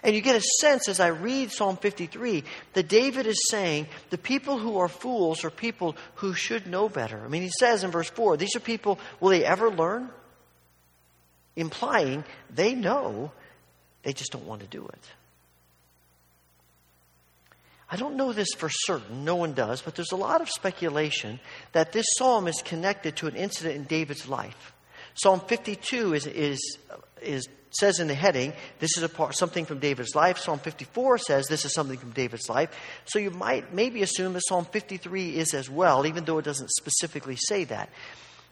[0.02, 4.18] And you get a sense as I read Psalm 53 that David is saying the
[4.18, 7.20] people who are fools are people who should know better.
[7.22, 10.10] I mean, he says in verse 4, these are people, will they ever learn?
[11.56, 12.24] Implying
[12.54, 13.32] they know,
[14.02, 15.04] they just don't want to do it.
[17.92, 21.40] I don't know this for certain, no one does, but there's a lot of speculation
[21.72, 24.72] that this psalm is connected to an incident in David's life.
[25.14, 26.78] Psalm 52 is, is,
[27.20, 30.38] is says in the heading, this is a part, something from David's life.
[30.38, 32.70] Psalm 54 says this is something from David's life.
[33.04, 36.70] So you might maybe assume that Psalm 53 is as well, even though it doesn't
[36.70, 37.90] specifically say that.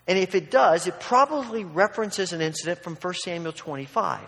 [0.06, 4.20] And if it does, it probably references an incident from 1 Samuel 25.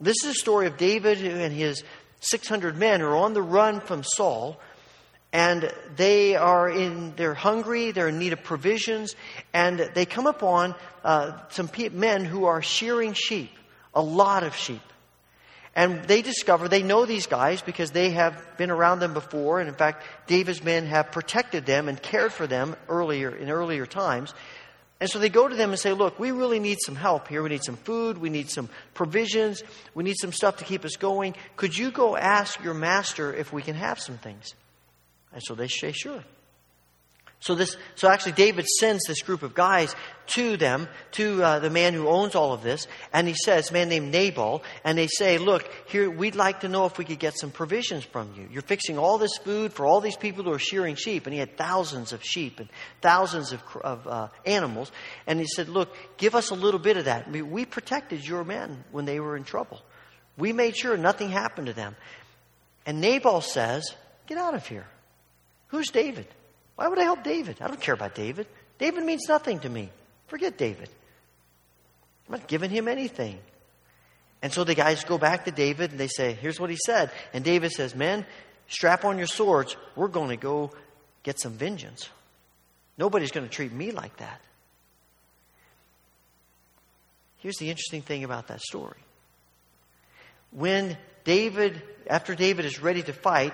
[0.00, 1.84] This is a story of David and his
[2.20, 4.58] 600 men who are on the run from Saul
[5.32, 9.14] and they are in they're hungry they're in need of provisions
[9.52, 13.50] and they come upon uh, some men who are shearing sheep
[13.94, 14.82] a lot of sheep.
[15.76, 19.58] And they discover, they know these guys because they have been around them before.
[19.58, 23.84] And in fact, David's men have protected them and cared for them earlier, in earlier
[23.84, 24.32] times.
[25.00, 27.42] And so they go to them and say, Look, we really need some help here.
[27.42, 28.18] We need some food.
[28.18, 29.64] We need some provisions.
[29.94, 31.34] We need some stuff to keep us going.
[31.56, 34.54] Could you go ask your master if we can have some things?
[35.32, 36.22] And so they say, Sure.
[37.44, 39.94] So this, so actually, David sends this group of guys
[40.28, 43.90] to them, to uh, the man who owns all of this, and he says, "Man
[43.90, 47.38] named Nabal," and they say, "Look, here, we'd like to know if we could get
[47.38, 48.48] some provisions from you.
[48.50, 51.38] You're fixing all this food for all these people who are shearing sheep, and he
[51.38, 52.70] had thousands of sheep and
[53.02, 54.90] thousands of, of uh, animals,
[55.26, 57.26] and he said, "Look, give us a little bit of that.
[57.26, 59.82] I mean, we protected your men when they were in trouble.
[60.38, 61.94] We made sure nothing happened to them."
[62.86, 63.94] And Nabal says,
[64.28, 64.86] "Get out of here.
[65.68, 66.26] Who's David?"
[66.76, 67.58] Why would I help David?
[67.60, 68.46] I don't care about David.
[68.78, 69.90] David means nothing to me.
[70.26, 70.88] Forget David.
[72.26, 73.38] I'm not giving him anything.
[74.42, 77.10] And so the guys go back to David and they say, Here's what he said.
[77.32, 78.26] And David says, Men,
[78.68, 79.76] strap on your swords.
[79.94, 80.70] We're going to go
[81.22, 82.08] get some vengeance.
[82.98, 84.40] Nobody's going to treat me like that.
[87.38, 88.96] Here's the interesting thing about that story.
[90.50, 93.52] When David, after David is ready to fight,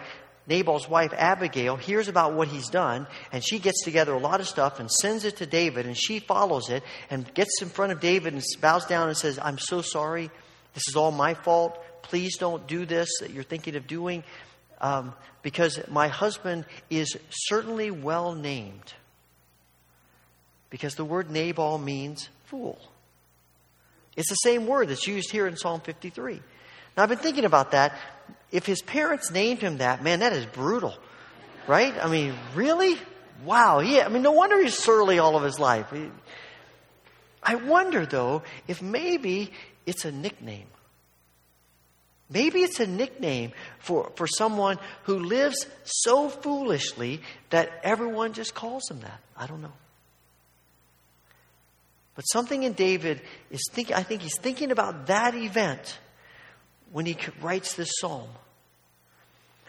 [0.50, 4.48] Nabal's wife Abigail hears about what he's done, and she gets together a lot of
[4.48, 8.00] stuff and sends it to David, and she follows it and gets in front of
[8.00, 10.28] David and bows down and says, I'm so sorry.
[10.74, 11.78] This is all my fault.
[12.02, 14.24] Please don't do this that you're thinking of doing,
[14.80, 18.92] um, because my husband is certainly well named.
[20.68, 22.78] Because the word Nabal means fool.
[24.16, 26.40] It's the same word that's used here in Psalm 53.
[26.96, 27.96] Now, I've been thinking about that
[28.50, 30.94] if his parents named him that, man, that is brutal,
[31.66, 31.94] right?
[32.02, 32.98] I mean, really?
[33.44, 33.80] Wow.
[33.80, 34.06] Yeah.
[34.06, 35.92] I mean, no wonder he's surly all of his life.
[37.42, 39.52] I wonder, though, if maybe
[39.86, 40.66] it's a nickname.
[42.28, 48.88] Maybe it's a nickname for, for someone who lives so foolishly that everyone just calls
[48.88, 49.20] him that.
[49.36, 49.72] I don't know.
[52.14, 53.20] But something in David
[53.50, 55.98] is thinking, I think he's thinking about that event
[56.92, 58.28] when he writes this psalm.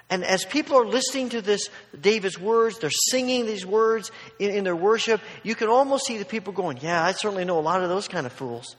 [0.10, 1.70] And as people are listening to this,
[2.00, 6.26] David's words, they're singing these words in, in, their worship, you can almost see the
[6.26, 8.76] people going, Yeah, I certainly know a lot of those kind of fools.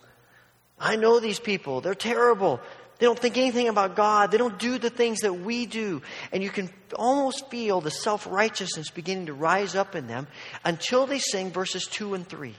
[0.79, 1.81] I know these people.
[1.81, 2.61] They're terrible.
[2.99, 4.31] They don't think anything about God.
[4.31, 6.03] They don't do the things that we do.
[6.33, 10.27] And you can almost feel the self righteousness beginning to rise up in them
[10.65, 12.55] until they sing verses 2 and 3.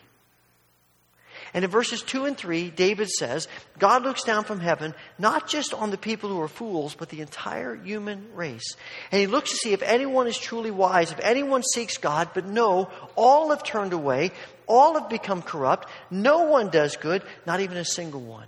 [1.53, 3.47] And in verses 2 and 3, David says,
[3.77, 7.21] God looks down from heaven, not just on the people who are fools, but the
[7.21, 8.75] entire human race.
[9.11, 12.45] And he looks to see if anyone is truly wise, if anyone seeks God, but
[12.45, 14.31] no, all have turned away,
[14.65, 18.47] all have become corrupt, no one does good, not even a single one.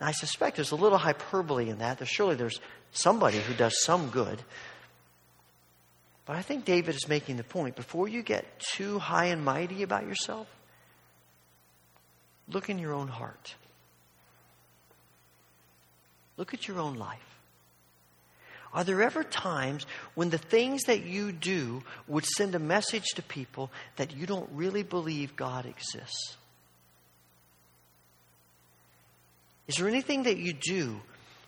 [0.00, 2.06] Now, I suspect there's a little hyperbole in that.
[2.08, 4.42] Surely there's somebody who does some good.
[6.26, 9.82] But I think David is making the point before you get too high and mighty
[9.82, 10.48] about yourself,
[12.48, 13.54] Look in your own heart.
[16.36, 17.20] Look at your own life.
[18.72, 19.86] Are there ever times
[20.16, 24.50] when the things that you do would send a message to people that you don't
[24.52, 26.36] really believe God exists?
[29.68, 31.00] Is there anything that you do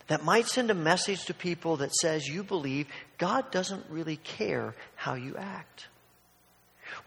[0.07, 2.87] that might send a message to people that says you believe
[3.17, 5.87] God doesn't really care how you act?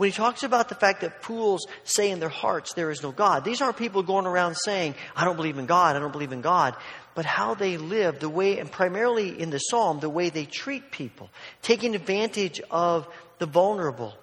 [0.00, 3.12] When he talks about the fact that fools say in their hearts there is no
[3.12, 6.32] God, these aren't people going around saying, I don't believe in God, I don't believe
[6.32, 6.74] in God,
[7.14, 10.90] but how they live, the way, and primarily in the psalm, the way they treat
[10.90, 11.28] people,
[11.60, 13.06] taking advantage of
[13.40, 14.14] the vulnerable.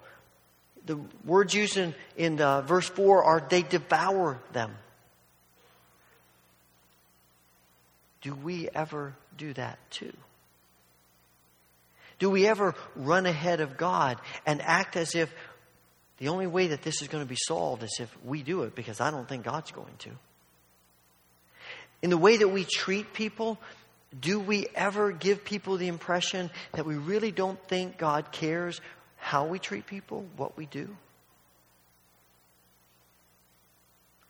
[0.87, 4.71] The words used in, in uh, verse 4 are they devour them.
[8.21, 10.13] Do we ever do that too?
[12.19, 15.31] Do we ever run ahead of God and act as if
[16.17, 18.75] the only way that this is going to be solved is if we do it
[18.75, 20.11] because I don't think God's going to.
[22.01, 23.59] In the way that we treat people,
[24.19, 28.81] do we ever give people the impression that we really don't think God cares
[29.17, 30.95] how we treat people, what we do?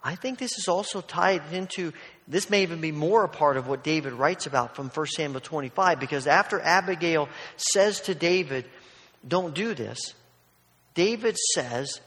[0.04, 1.92] I think this is also tied into,
[2.28, 5.42] this may even be more a part of what David writes about from 1 Samuel
[5.42, 7.28] 25, because after Abigail
[7.58, 8.66] says to David,
[9.28, 10.14] Don't do this,
[10.98, 12.02] David says,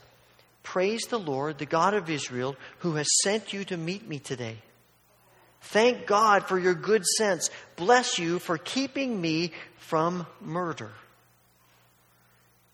[0.63, 4.57] Praise the Lord, the God of Israel, who has sent you to meet me today.
[5.61, 7.49] Thank God for your good sense.
[7.77, 10.91] Bless you for keeping me from murder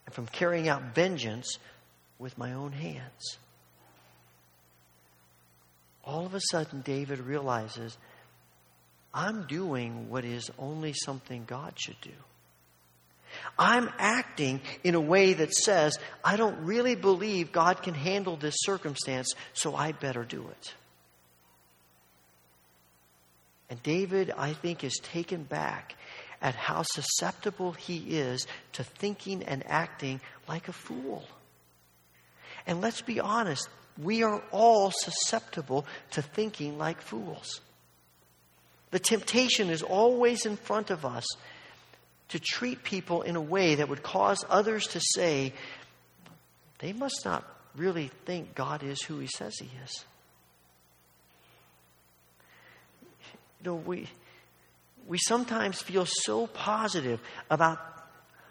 [0.07, 1.59] and from carrying out vengeance
[2.17, 3.37] with my own hands.
[6.03, 7.95] All of a sudden, David realizes
[9.13, 12.09] I'm doing what is only something God should do.
[13.57, 18.55] I'm acting in a way that says, I don't really believe God can handle this
[18.59, 20.73] circumstance, so I better do it.
[23.69, 25.95] And David, I think, is taken back
[26.41, 31.25] at how susceptible he is to thinking and acting like a fool.
[32.65, 33.67] And let's be honest,
[33.97, 37.61] we are all susceptible to thinking like fools.
[38.91, 41.25] The temptation is always in front of us
[42.29, 45.53] to treat people in a way that would cause others to say,
[46.79, 47.43] they must not
[47.75, 50.05] really think God is who he says he is.
[53.61, 54.07] You know, we,
[55.07, 57.19] we sometimes feel so positive
[57.49, 57.79] about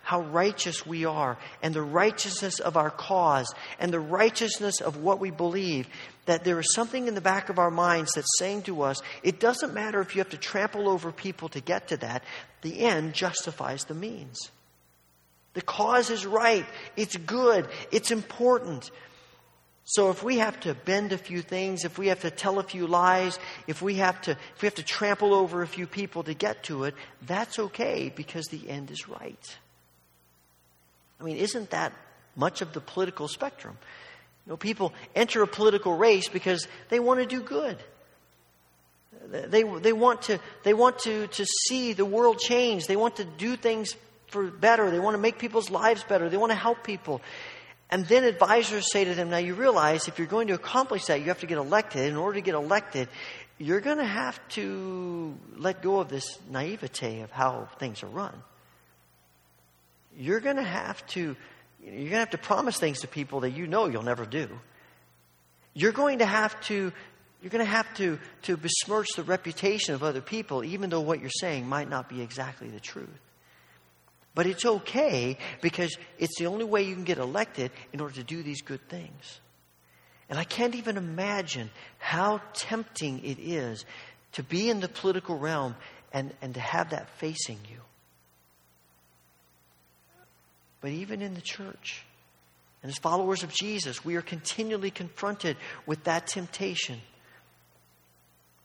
[0.02, 5.18] how righteous we are and the righteousness of our cause and the righteousness of what
[5.18, 5.88] we believe
[6.26, 9.40] that there is something in the back of our minds that's saying to us, it
[9.40, 12.22] doesn't matter if you have to trample over people to get to that,
[12.62, 14.50] the end justifies the means.
[15.54, 16.66] The cause is right,
[16.96, 18.90] it's good, it's important.
[19.84, 22.64] So if we have to bend a few things, if we have to tell a
[22.64, 26.24] few lies, if we have to if we have to trample over a few people
[26.24, 29.56] to get to it, that's okay because the end is right.
[31.20, 31.92] I mean, isn't that
[32.34, 33.78] much of the political spectrum?
[34.46, 37.76] You know, people enter a political race because they want to do good.
[39.28, 42.86] They, they want, to, they want to, to see the world change.
[42.86, 43.96] They want to do things
[44.28, 44.90] for better.
[44.90, 46.28] They want to make people's lives better.
[46.28, 47.20] They want to help people.
[47.90, 51.20] And then advisors say to them, now you realize if you're going to accomplish that,
[51.20, 52.08] you have to get elected.
[52.08, 53.08] In order to get elected,
[53.58, 58.34] you're going to have to let go of this naivete of how things are run.
[60.16, 61.36] You're going to have to
[61.86, 64.48] you're going to have to promise things to people that you know you'll never do.
[65.72, 66.92] You're going to have to
[67.42, 71.20] you're going to have to, to besmirch the reputation of other people, even though what
[71.20, 73.20] you're saying might not be exactly the truth.
[74.34, 78.24] But it's okay because it's the only way you can get elected in order to
[78.24, 79.38] do these good things.
[80.28, 83.84] And I can't even imagine how tempting it is
[84.32, 85.76] to be in the political realm
[86.12, 87.78] and, and to have that facing you
[90.80, 92.04] but even in the church.
[92.82, 95.56] And as followers of Jesus, we are continually confronted
[95.86, 97.00] with that temptation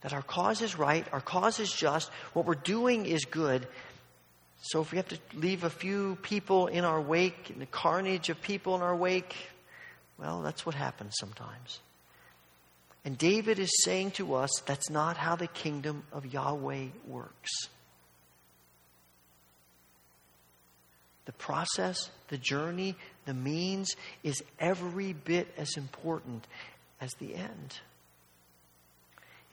[0.02, 3.66] that our cause is right, our cause is just, what we're doing is good.
[4.60, 8.28] So if we have to leave a few people in our wake, in the carnage
[8.28, 9.34] of people in our wake,
[10.18, 11.80] well, that's what happens sometimes.
[13.04, 17.50] And David is saying to us that's not how the kingdom of Yahweh works.
[21.24, 22.96] The process, the journey,
[23.26, 26.46] the means is every bit as important
[27.00, 27.78] as the end.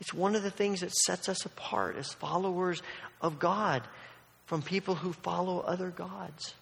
[0.00, 2.82] It's one of the things that sets us apart as followers
[3.20, 3.82] of God
[4.46, 6.54] from people who follow other gods.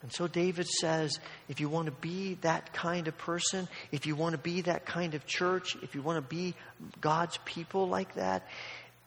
[0.00, 1.18] And so David says
[1.48, 4.86] if you want to be that kind of person, if you want to be that
[4.86, 6.54] kind of church, if you want to be
[7.00, 8.46] God's people like that,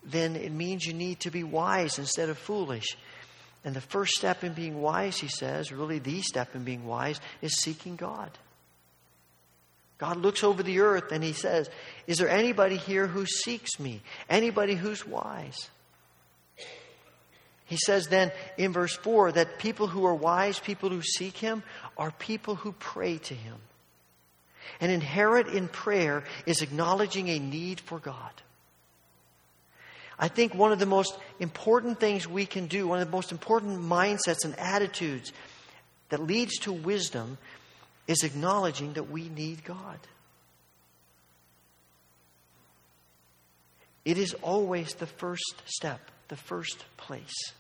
[0.04, 2.98] then it means you need to be wise instead of foolish.
[3.64, 7.20] And the first step in being wise, he says, really the step in being wise,
[7.42, 8.32] is seeking God.
[10.00, 11.70] God looks over the earth and he says,
[12.08, 14.02] Is there anybody here who seeks me?
[14.28, 15.70] Anybody who's wise?
[17.66, 21.62] He says then in verse 4 that people who are wise, people who seek him,
[21.98, 23.58] are people who pray to him.
[24.82, 28.34] And inherent in prayer is acknowledging a need for God.
[30.22, 33.32] I think one of the most important things we can do, one of the most
[33.32, 35.34] important mindsets and attitudes
[36.10, 37.40] that leads to wisdom
[38.08, 39.98] is acknowledging that we need God.
[44.06, 47.54] It is always the first step, the first place.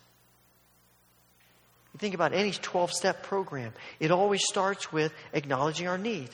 [1.93, 6.29] You think about any 12 step program, it always starts with acknowledging our need.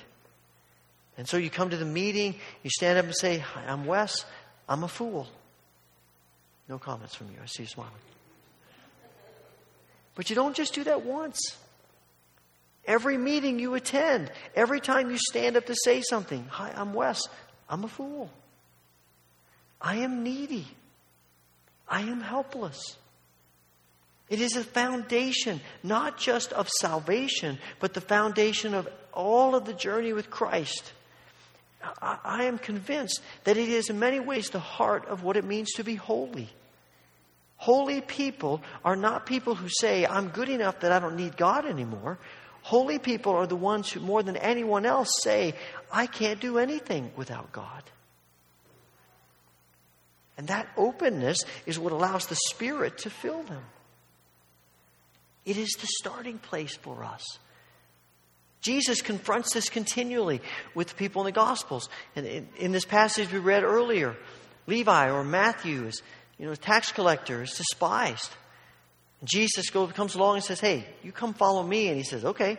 [1.17, 4.25] And so you come to the meeting, you stand up and say, I'm Wes,
[4.67, 5.28] I'm a fool.
[6.70, 7.38] No comments from you.
[7.41, 7.91] I see you smiling.
[10.15, 11.55] But you don't just do that once.
[12.86, 17.22] Every meeting you attend, every time you stand up to say something, Hi, I'm Wes.
[17.70, 18.32] I'm a fool.
[19.82, 20.65] I am needy.
[21.88, 22.97] I am helpless.
[24.30, 29.74] It is a foundation, not just of salvation, but the foundation of all of the
[29.74, 30.91] journey with Christ.
[32.01, 35.45] I, I am convinced that it is in many ways the heart of what it
[35.45, 36.49] means to be holy.
[37.58, 41.66] Holy people are not people who say, I'm good enough that I don't need God
[41.66, 42.20] anymore.
[42.62, 45.55] Holy people are the ones who, more than anyone else, say,
[45.91, 47.84] I can't do anything without God.
[50.38, 53.64] And that openness is what allows the Spirit to fill them.
[55.45, 57.24] It is the starting place for us.
[58.62, 60.41] Jesus confronts this continually
[60.76, 61.89] with the people in the Gospels.
[62.16, 64.16] And in, in this passage we read earlier,
[64.68, 66.03] Levi or Matthew is,
[66.38, 68.31] you know, a tax collector is despised.
[69.23, 71.88] Jesus goes, comes along and says, Hey, you come follow me.
[71.88, 72.57] And he says, Okay.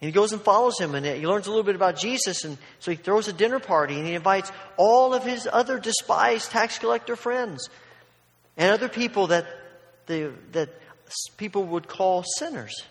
[0.00, 2.44] And he goes and follows him, and he learns a little bit about Jesus.
[2.44, 6.50] And so he throws a dinner party, and he invites all of his other despised
[6.50, 7.70] tax collector friends
[8.56, 9.46] and other people that,
[10.06, 10.68] the, that
[11.38, 12.82] people would call sinners.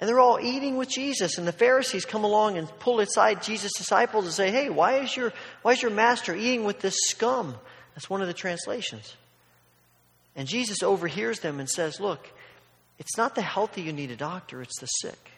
[0.00, 3.72] And they're all eating with Jesus, and the Pharisees come along and pull aside Jesus'
[3.76, 7.54] disciples and say, Hey, why is your, why is your master eating with this scum?
[7.94, 9.16] That's one of the translations.
[10.36, 12.28] And Jesus overhears them and says, Look,
[12.98, 15.30] it's not the healthy you need a doctor, it's the sick.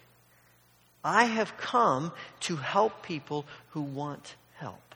[1.03, 4.95] I have come to help people who want help.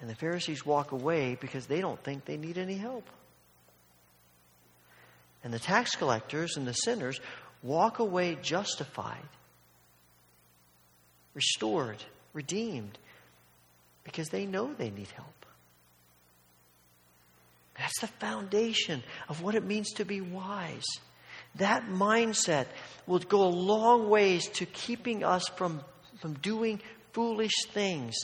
[0.00, 3.08] And the Pharisees walk away because they don't think they need any help.
[5.42, 7.20] And the tax collectors and the sinners
[7.62, 9.28] walk away justified,
[11.34, 12.98] restored, redeemed,
[14.06, 15.46] because they know they need help.
[17.76, 20.86] That's the foundation of what it means to be wise.
[21.56, 22.66] That mindset
[23.06, 25.82] will go a long ways to keeping us from,
[26.20, 26.80] from doing
[27.12, 28.14] foolish things,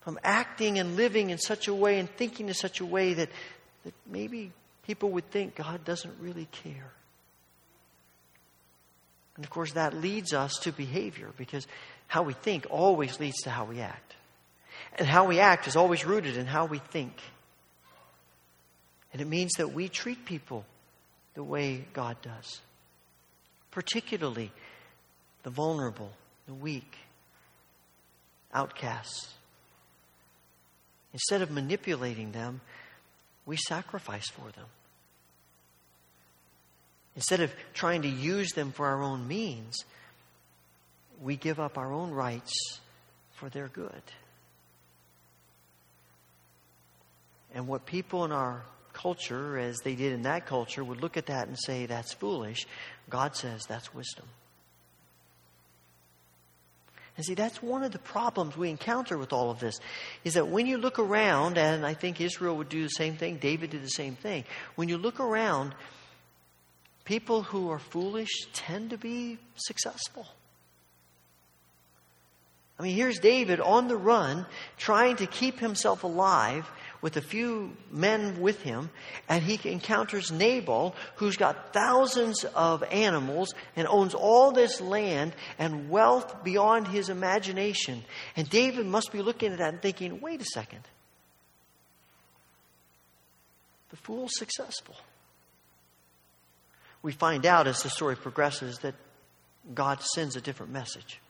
[0.00, 3.28] from acting and living in such a way and thinking in such a way that,
[3.84, 4.50] that maybe
[4.86, 6.90] people would think God doesn't really care.
[9.36, 11.66] And of course, that leads us to behavior because
[12.06, 14.16] how we think always leads to how we act.
[14.98, 17.14] And how we act is always rooted in how we think.
[19.12, 20.64] And it means that we treat people
[21.34, 22.60] the way God does,
[23.70, 24.52] particularly
[25.42, 26.10] the vulnerable,
[26.46, 26.96] the weak,
[28.52, 29.32] outcasts.
[31.12, 32.60] Instead of manipulating them,
[33.44, 34.66] we sacrifice for them.
[37.16, 39.76] Instead of trying to use them for our own means,
[41.20, 42.52] we give up our own rights
[43.34, 44.02] for their good.
[47.54, 51.26] And what people in our culture, as they did in that culture, would look at
[51.26, 52.66] that and say, that's foolish.
[53.10, 54.26] God says that's wisdom.
[57.16, 59.78] And see, that's one of the problems we encounter with all of this,
[60.24, 63.36] is that when you look around, and I think Israel would do the same thing,
[63.36, 64.44] David did the same thing.
[64.76, 65.74] When you look around,
[67.04, 70.26] people who are foolish tend to be successful.
[72.78, 74.46] I mean, here's David on the run,
[74.78, 76.68] trying to keep himself alive
[77.02, 78.88] with a few men with him,
[79.28, 85.90] and he encounters Nabal, who's got thousands of animals and owns all this land and
[85.90, 88.04] wealth beyond his imagination.
[88.36, 90.82] And David must be looking at that and thinking, wait a second.
[93.90, 94.94] The fool's successful.
[97.02, 98.94] We find out as the story progresses that
[99.74, 101.20] God sends a different message.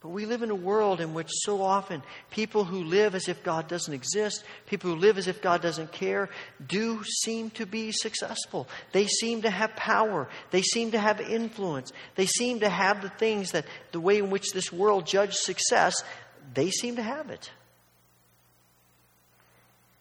[0.00, 3.42] But we live in a world in which so often people who live as if
[3.42, 6.30] God doesn't exist, people who live as if God doesn't care,
[6.66, 8.66] do seem to be successful.
[8.92, 10.28] They seem to have power.
[10.52, 11.92] They seem to have influence.
[12.14, 16.02] They seem to have the things that the way in which this world judges success,
[16.54, 17.50] they seem to have it.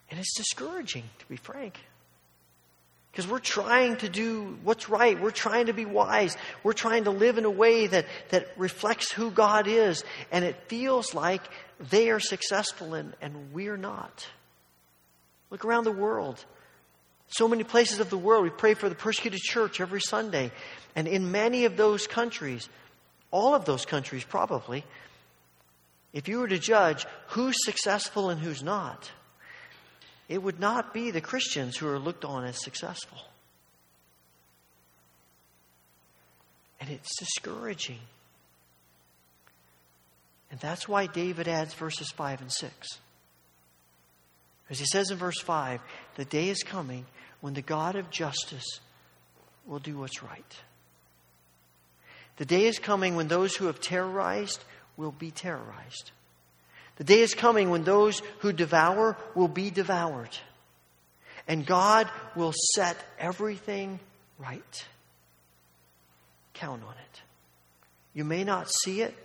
[0.10, 1.78] And it's discouraging, to be frank.
[3.12, 5.20] Because we're trying to do what's right.
[5.20, 6.38] We're trying to be wise.
[6.64, 10.03] We're trying to live in a way that, that reflects who God is.
[10.32, 11.41] And it feels like
[11.80, 14.28] they are successful and, and we're not.
[15.49, 16.43] Look around the world.
[17.30, 20.51] So many places of the world, we pray for the persecuted church every Sunday.
[20.95, 22.70] And in many of those countries,
[23.32, 24.84] all of those countries probably,
[26.14, 29.12] if you were to judge who's successful and who's not,
[30.30, 33.18] it would not be the Christians who are looked on as successful.
[36.80, 38.00] And it's discouraging.
[40.52, 42.88] And that's why David adds verses 5 and 6.
[44.64, 45.82] Because he says in verse 5,
[46.16, 47.08] the day is coming
[47.42, 48.80] when the God of justice
[49.66, 50.56] will do what's right.
[52.38, 54.64] The day is coming when those who have terrorized
[54.96, 56.12] will be terrorized.
[57.00, 60.38] The day is coming when those who devour will be devoured.
[61.47, 64.00] And God will set everything
[64.38, 64.88] right.
[66.54, 67.22] Count on it.
[68.14, 69.16] You may not see it.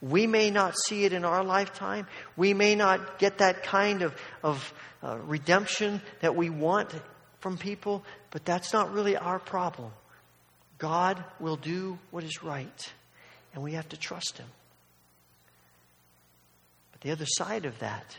[0.00, 2.06] We may not see it in our lifetime.
[2.36, 4.72] We may not get that kind of, of
[5.02, 6.94] uh, redemption that we want
[7.40, 9.90] from people, but that's not really our problem.
[10.78, 12.92] God will do what is right,
[13.52, 14.46] and we have to trust Him.
[17.00, 18.16] But the other side of that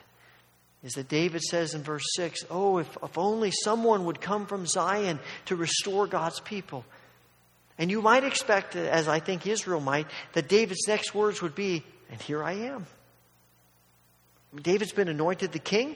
[0.83, 4.65] is that David says in verse 6 Oh, if, if only someone would come from
[4.65, 6.85] Zion to restore God's people.
[7.77, 11.83] And you might expect, as I think Israel might, that David's next words would be,
[12.11, 12.85] And here I am.
[14.61, 15.95] David's been anointed the king.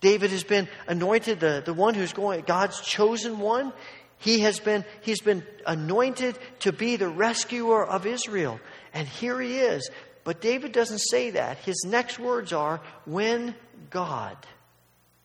[0.00, 3.72] David has been anointed the, the one who's going, God's chosen one.
[4.18, 8.60] He has been, he's been anointed to be the rescuer of Israel.
[8.92, 9.90] And here he is.
[10.24, 11.58] But David doesn't say that.
[11.58, 13.54] His next words are, when
[13.90, 14.36] God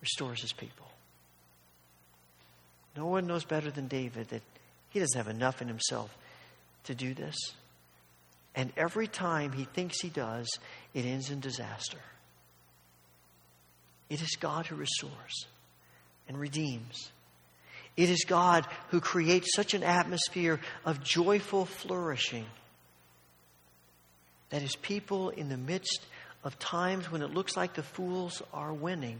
[0.01, 0.85] restores his people.
[2.97, 4.41] No one knows better than David that
[4.89, 6.15] he doesn't have enough in himself
[6.83, 7.35] to do this.
[8.55, 10.49] And every time he thinks he does,
[10.93, 11.99] it ends in disaster.
[14.09, 15.45] It is God who restores
[16.27, 17.11] and redeems.
[17.95, 22.45] It is God who creates such an atmosphere of joyful flourishing
[24.49, 26.01] that his people, in the midst
[26.43, 29.19] of times when it looks like the fools are winning,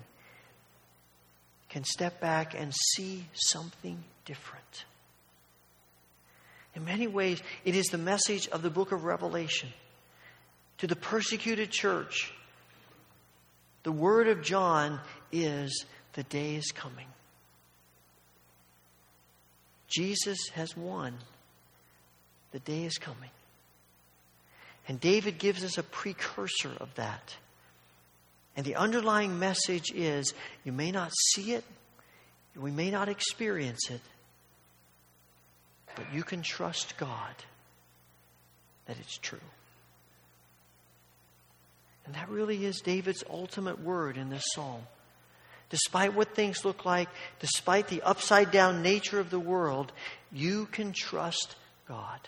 [1.70, 4.86] can step back and see something different.
[6.76, 9.70] In many ways, it is the message of the book of Revelation
[10.80, 12.34] to the persecuted church.
[13.84, 15.00] The word of John
[15.32, 17.08] is the day is coming.
[19.88, 21.16] Jesus has won.
[22.52, 23.30] The day is coming.
[24.90, 27.36] And David gives us a precursor of that.
[28.58, 30.34] And the underlying message is
[30.66, 31.64] you may not see it,
[32.56, 34.02] we may not experience it,
[35.96, 37.36] but you can trust God
[38.88, 39.40] that it's true.
[42.06, 44.82] And that really is David's ultimate word in this psalm.
[45.70, 47.10] Despite what things look like,
[47.40, 49.92] despite the upside down nature of the world,
[50.32, 51.56] you can trust
[51.88, 52.20] God.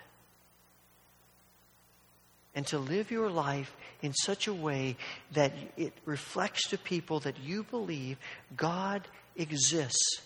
[2.54, 4.98] And to live your life in such a way
[5.32, 8.18] that it reflects to people that you believe
[8.56, 9.08] God
[9.38, 10.22] exists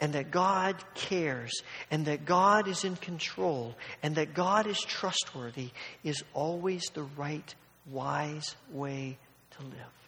[0.00, 5.70] and that God cares and that God is in control and that God is trustworthy
[6.04, 7.54] is always the right,
[7.90, 9.18] wise way
[9.52, 9.98] to live.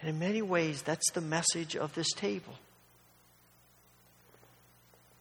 [0.00, 2.52] And in many ways, that's the message of this table.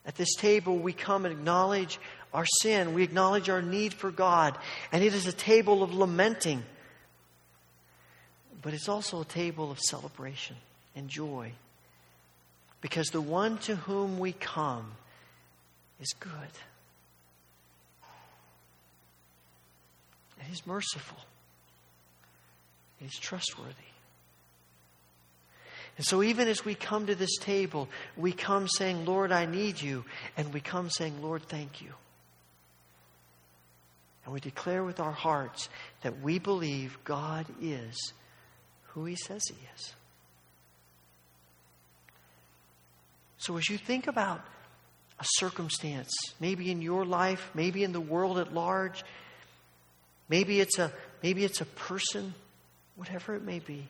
[0.06, 2.00] At this table, we come and acknowledge
[2.36, 2.94] our sin.
[2.94, 4.58] We acknowledge our need for God.
[4.92, 6.64] And it is a table of lamenting.
[8.62, 10.58] But it's also a table of celebration
[10.96, 11.54] and joy
[12.82, 14.92] because the one to whom we come
[16.00, 16.32] is good.
[20.40, 21.18] And he's merciful.
[23.00, 23.74] And he's trustworthy.
[25.98, 27.88] And so, even as we come to this table,
[28.18, 30.04] we come saying, Lord, I need you.
[30.36, 31.94] And we come saying, Lord, thank you.
[34.26, 35.70] And we declare with our hearts
[36.02, 38.14] that we believe God is
[38.88, 39.94] who He says He is.
[43.38, 44.42] So, as you think about
[45.20, 49.04] a circumstance, maybe in your life, maybe in the world at large,
[50.28, 50.92] maybe it's a,
[51.22, 52.34] maybe it's a person,
[52.96, 53.88] whatever it may be,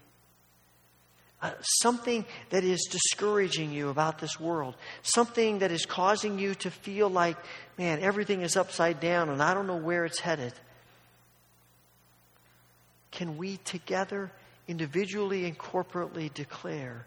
[1.45, 6.71] uh, something that is discouraging you about this world, something that is causing you to
[6.71, 7.37] feel like,
[7.77, 10.53] man, everything is upside down and I don't know where it's headed.
[13.11, 14.31] Can we together,
[14.67, 17.05] individually and corporately, declare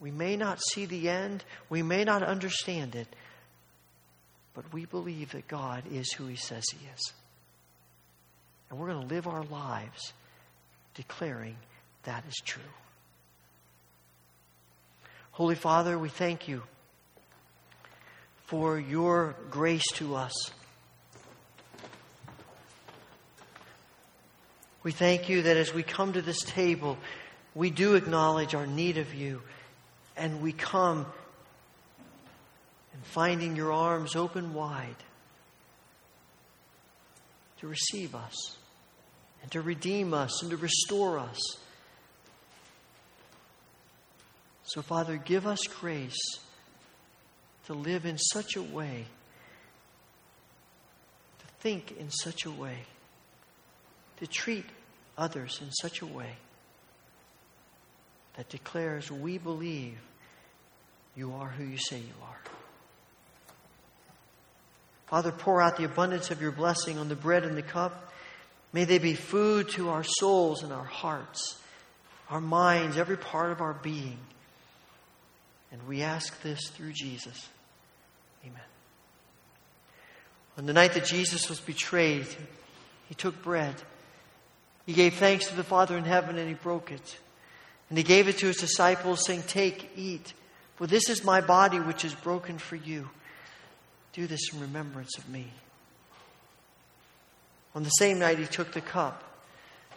[0.00, 3.08] we may not see the end, we may not understand it,
[4.54, 7.12] but we believe that God is who He says He is.
[8.70, 10.14] And we're going to live our lives
[10.94, 11.56] declaring
[12.04, 12.62] that is true.
[15.40, 16.62] Holy Father, we thank you
[18.44, 20.34] for your grace to us.
[24.82, 26.98] We thank you that as we come to this table,
[27.54, 29.40] we do acknowledge our need of you
[30.14, 31.06] and we come
[32.92, 35.02] and finding your arms open wide
[37.60, 38.58] to receive us
[39.40, 41.38] and to redeem us and to restore us.
[44.72, 46.38] So, Father, give us grace
[47.66, 49.04] to live in such a way,
[51.40, 52.76] to think in such a way,
[54.18, 54.64] to treat
[55.18, 56.36] others in such a way
[58.36, 59.98] that declares we believe
[61.16, 62.38] you are who you say you are.
[65.08, 68.12] Father, pour out the abundance of your blessing on the bread and the cup.
[68.72, 71.58] May they be food to our souls and our hearts,
[72.28, 74.18] our minds, every part of our being.
[75.72, 77.48] And we ask this through Jesus.
[78.44, 78.60] Amen.
[80.58, 82.26] On the night that Jesus was betrayed,
[83.08, 83.74] he took bread.
[84.86, 87.18] He gave thanks to the Father in heaven and he broke it.
[87.88, 90.32] And he gave it to his disciples, saying, Take, eat.
[90.76, 93.08] For this is my body which is broken for you.
[94.12, 95.52] Do this in remembrance of me.
[97.74, 99.22] On the same night, he took the cup.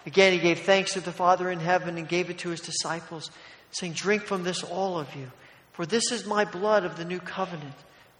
[0.06, 3.32] Again, he gave thanks to the Father in heaven and gave it to his disciples,
[3.72, 5.32] saying, Drink from this, all of you,
[5.74, 7.76] for this is my blood of the new covenant,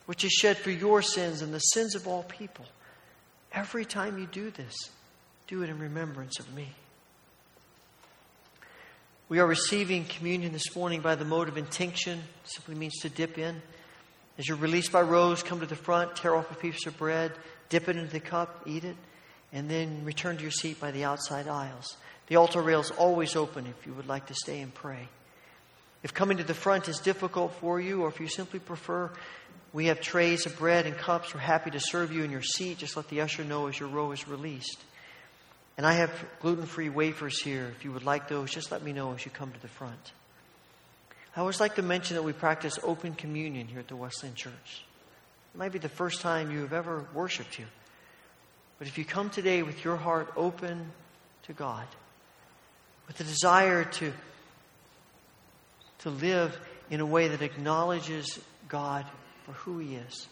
[0.06, 2.66] which is shed for your sins and the sins of all people.
[3.54, 4.76] Every time you do this,
[5.48, 6.70] do it in remembrance of me.
[9.30, 13.38] We are receiving communion this morning by the mode of intinction, simply means to dip
[13.38, 13.62] in.
[14.38, 17.32] As you're released by rows, come to the front, tear off a piece of bread,
[17.70, 18.98] dip it into the cup, eat it,
[19.52, 21.98] and then return to your seat by the outside aisles.
[22.28, 25.08] The altar rail is always open if you would like to stay and pray.
[26.04, 29.10] If coming to the front is difficult for you, or if you simply prefer,
[29.72, 31.34] we have trays of bread and cups.
[31.34, 32.78] We're happy to serve you in your seat.
[32.78, 34.84] Just let the usher know as your row is released.
[35.78, 36.12] And I have
[36.42, 37.74] gluten free wafers here.
[37.76, 40.12] If you would like those, just let me know as you come to the front.
[41.36, 44.86] I always like to mention that we practice open communion here at the Wesleyan Church.
[45.56, 47.70] It might be the first time you have ever worshiped here.
[48.78, 50.92] But if you come today with your heart open
[51.44, 51.88] to God,
[53.08, 54.14] with the desire to,
[56.04, 56.60] to live
[56.90, 59.06] in a way that acknowledges God
[59.46, 60.28] for who He is,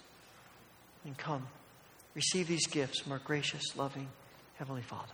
[1.06, 1.48] And come,
[2.14, 4.07] receive these gifts from our gracious, loving
[4.56, 5.14] Heavenly Father.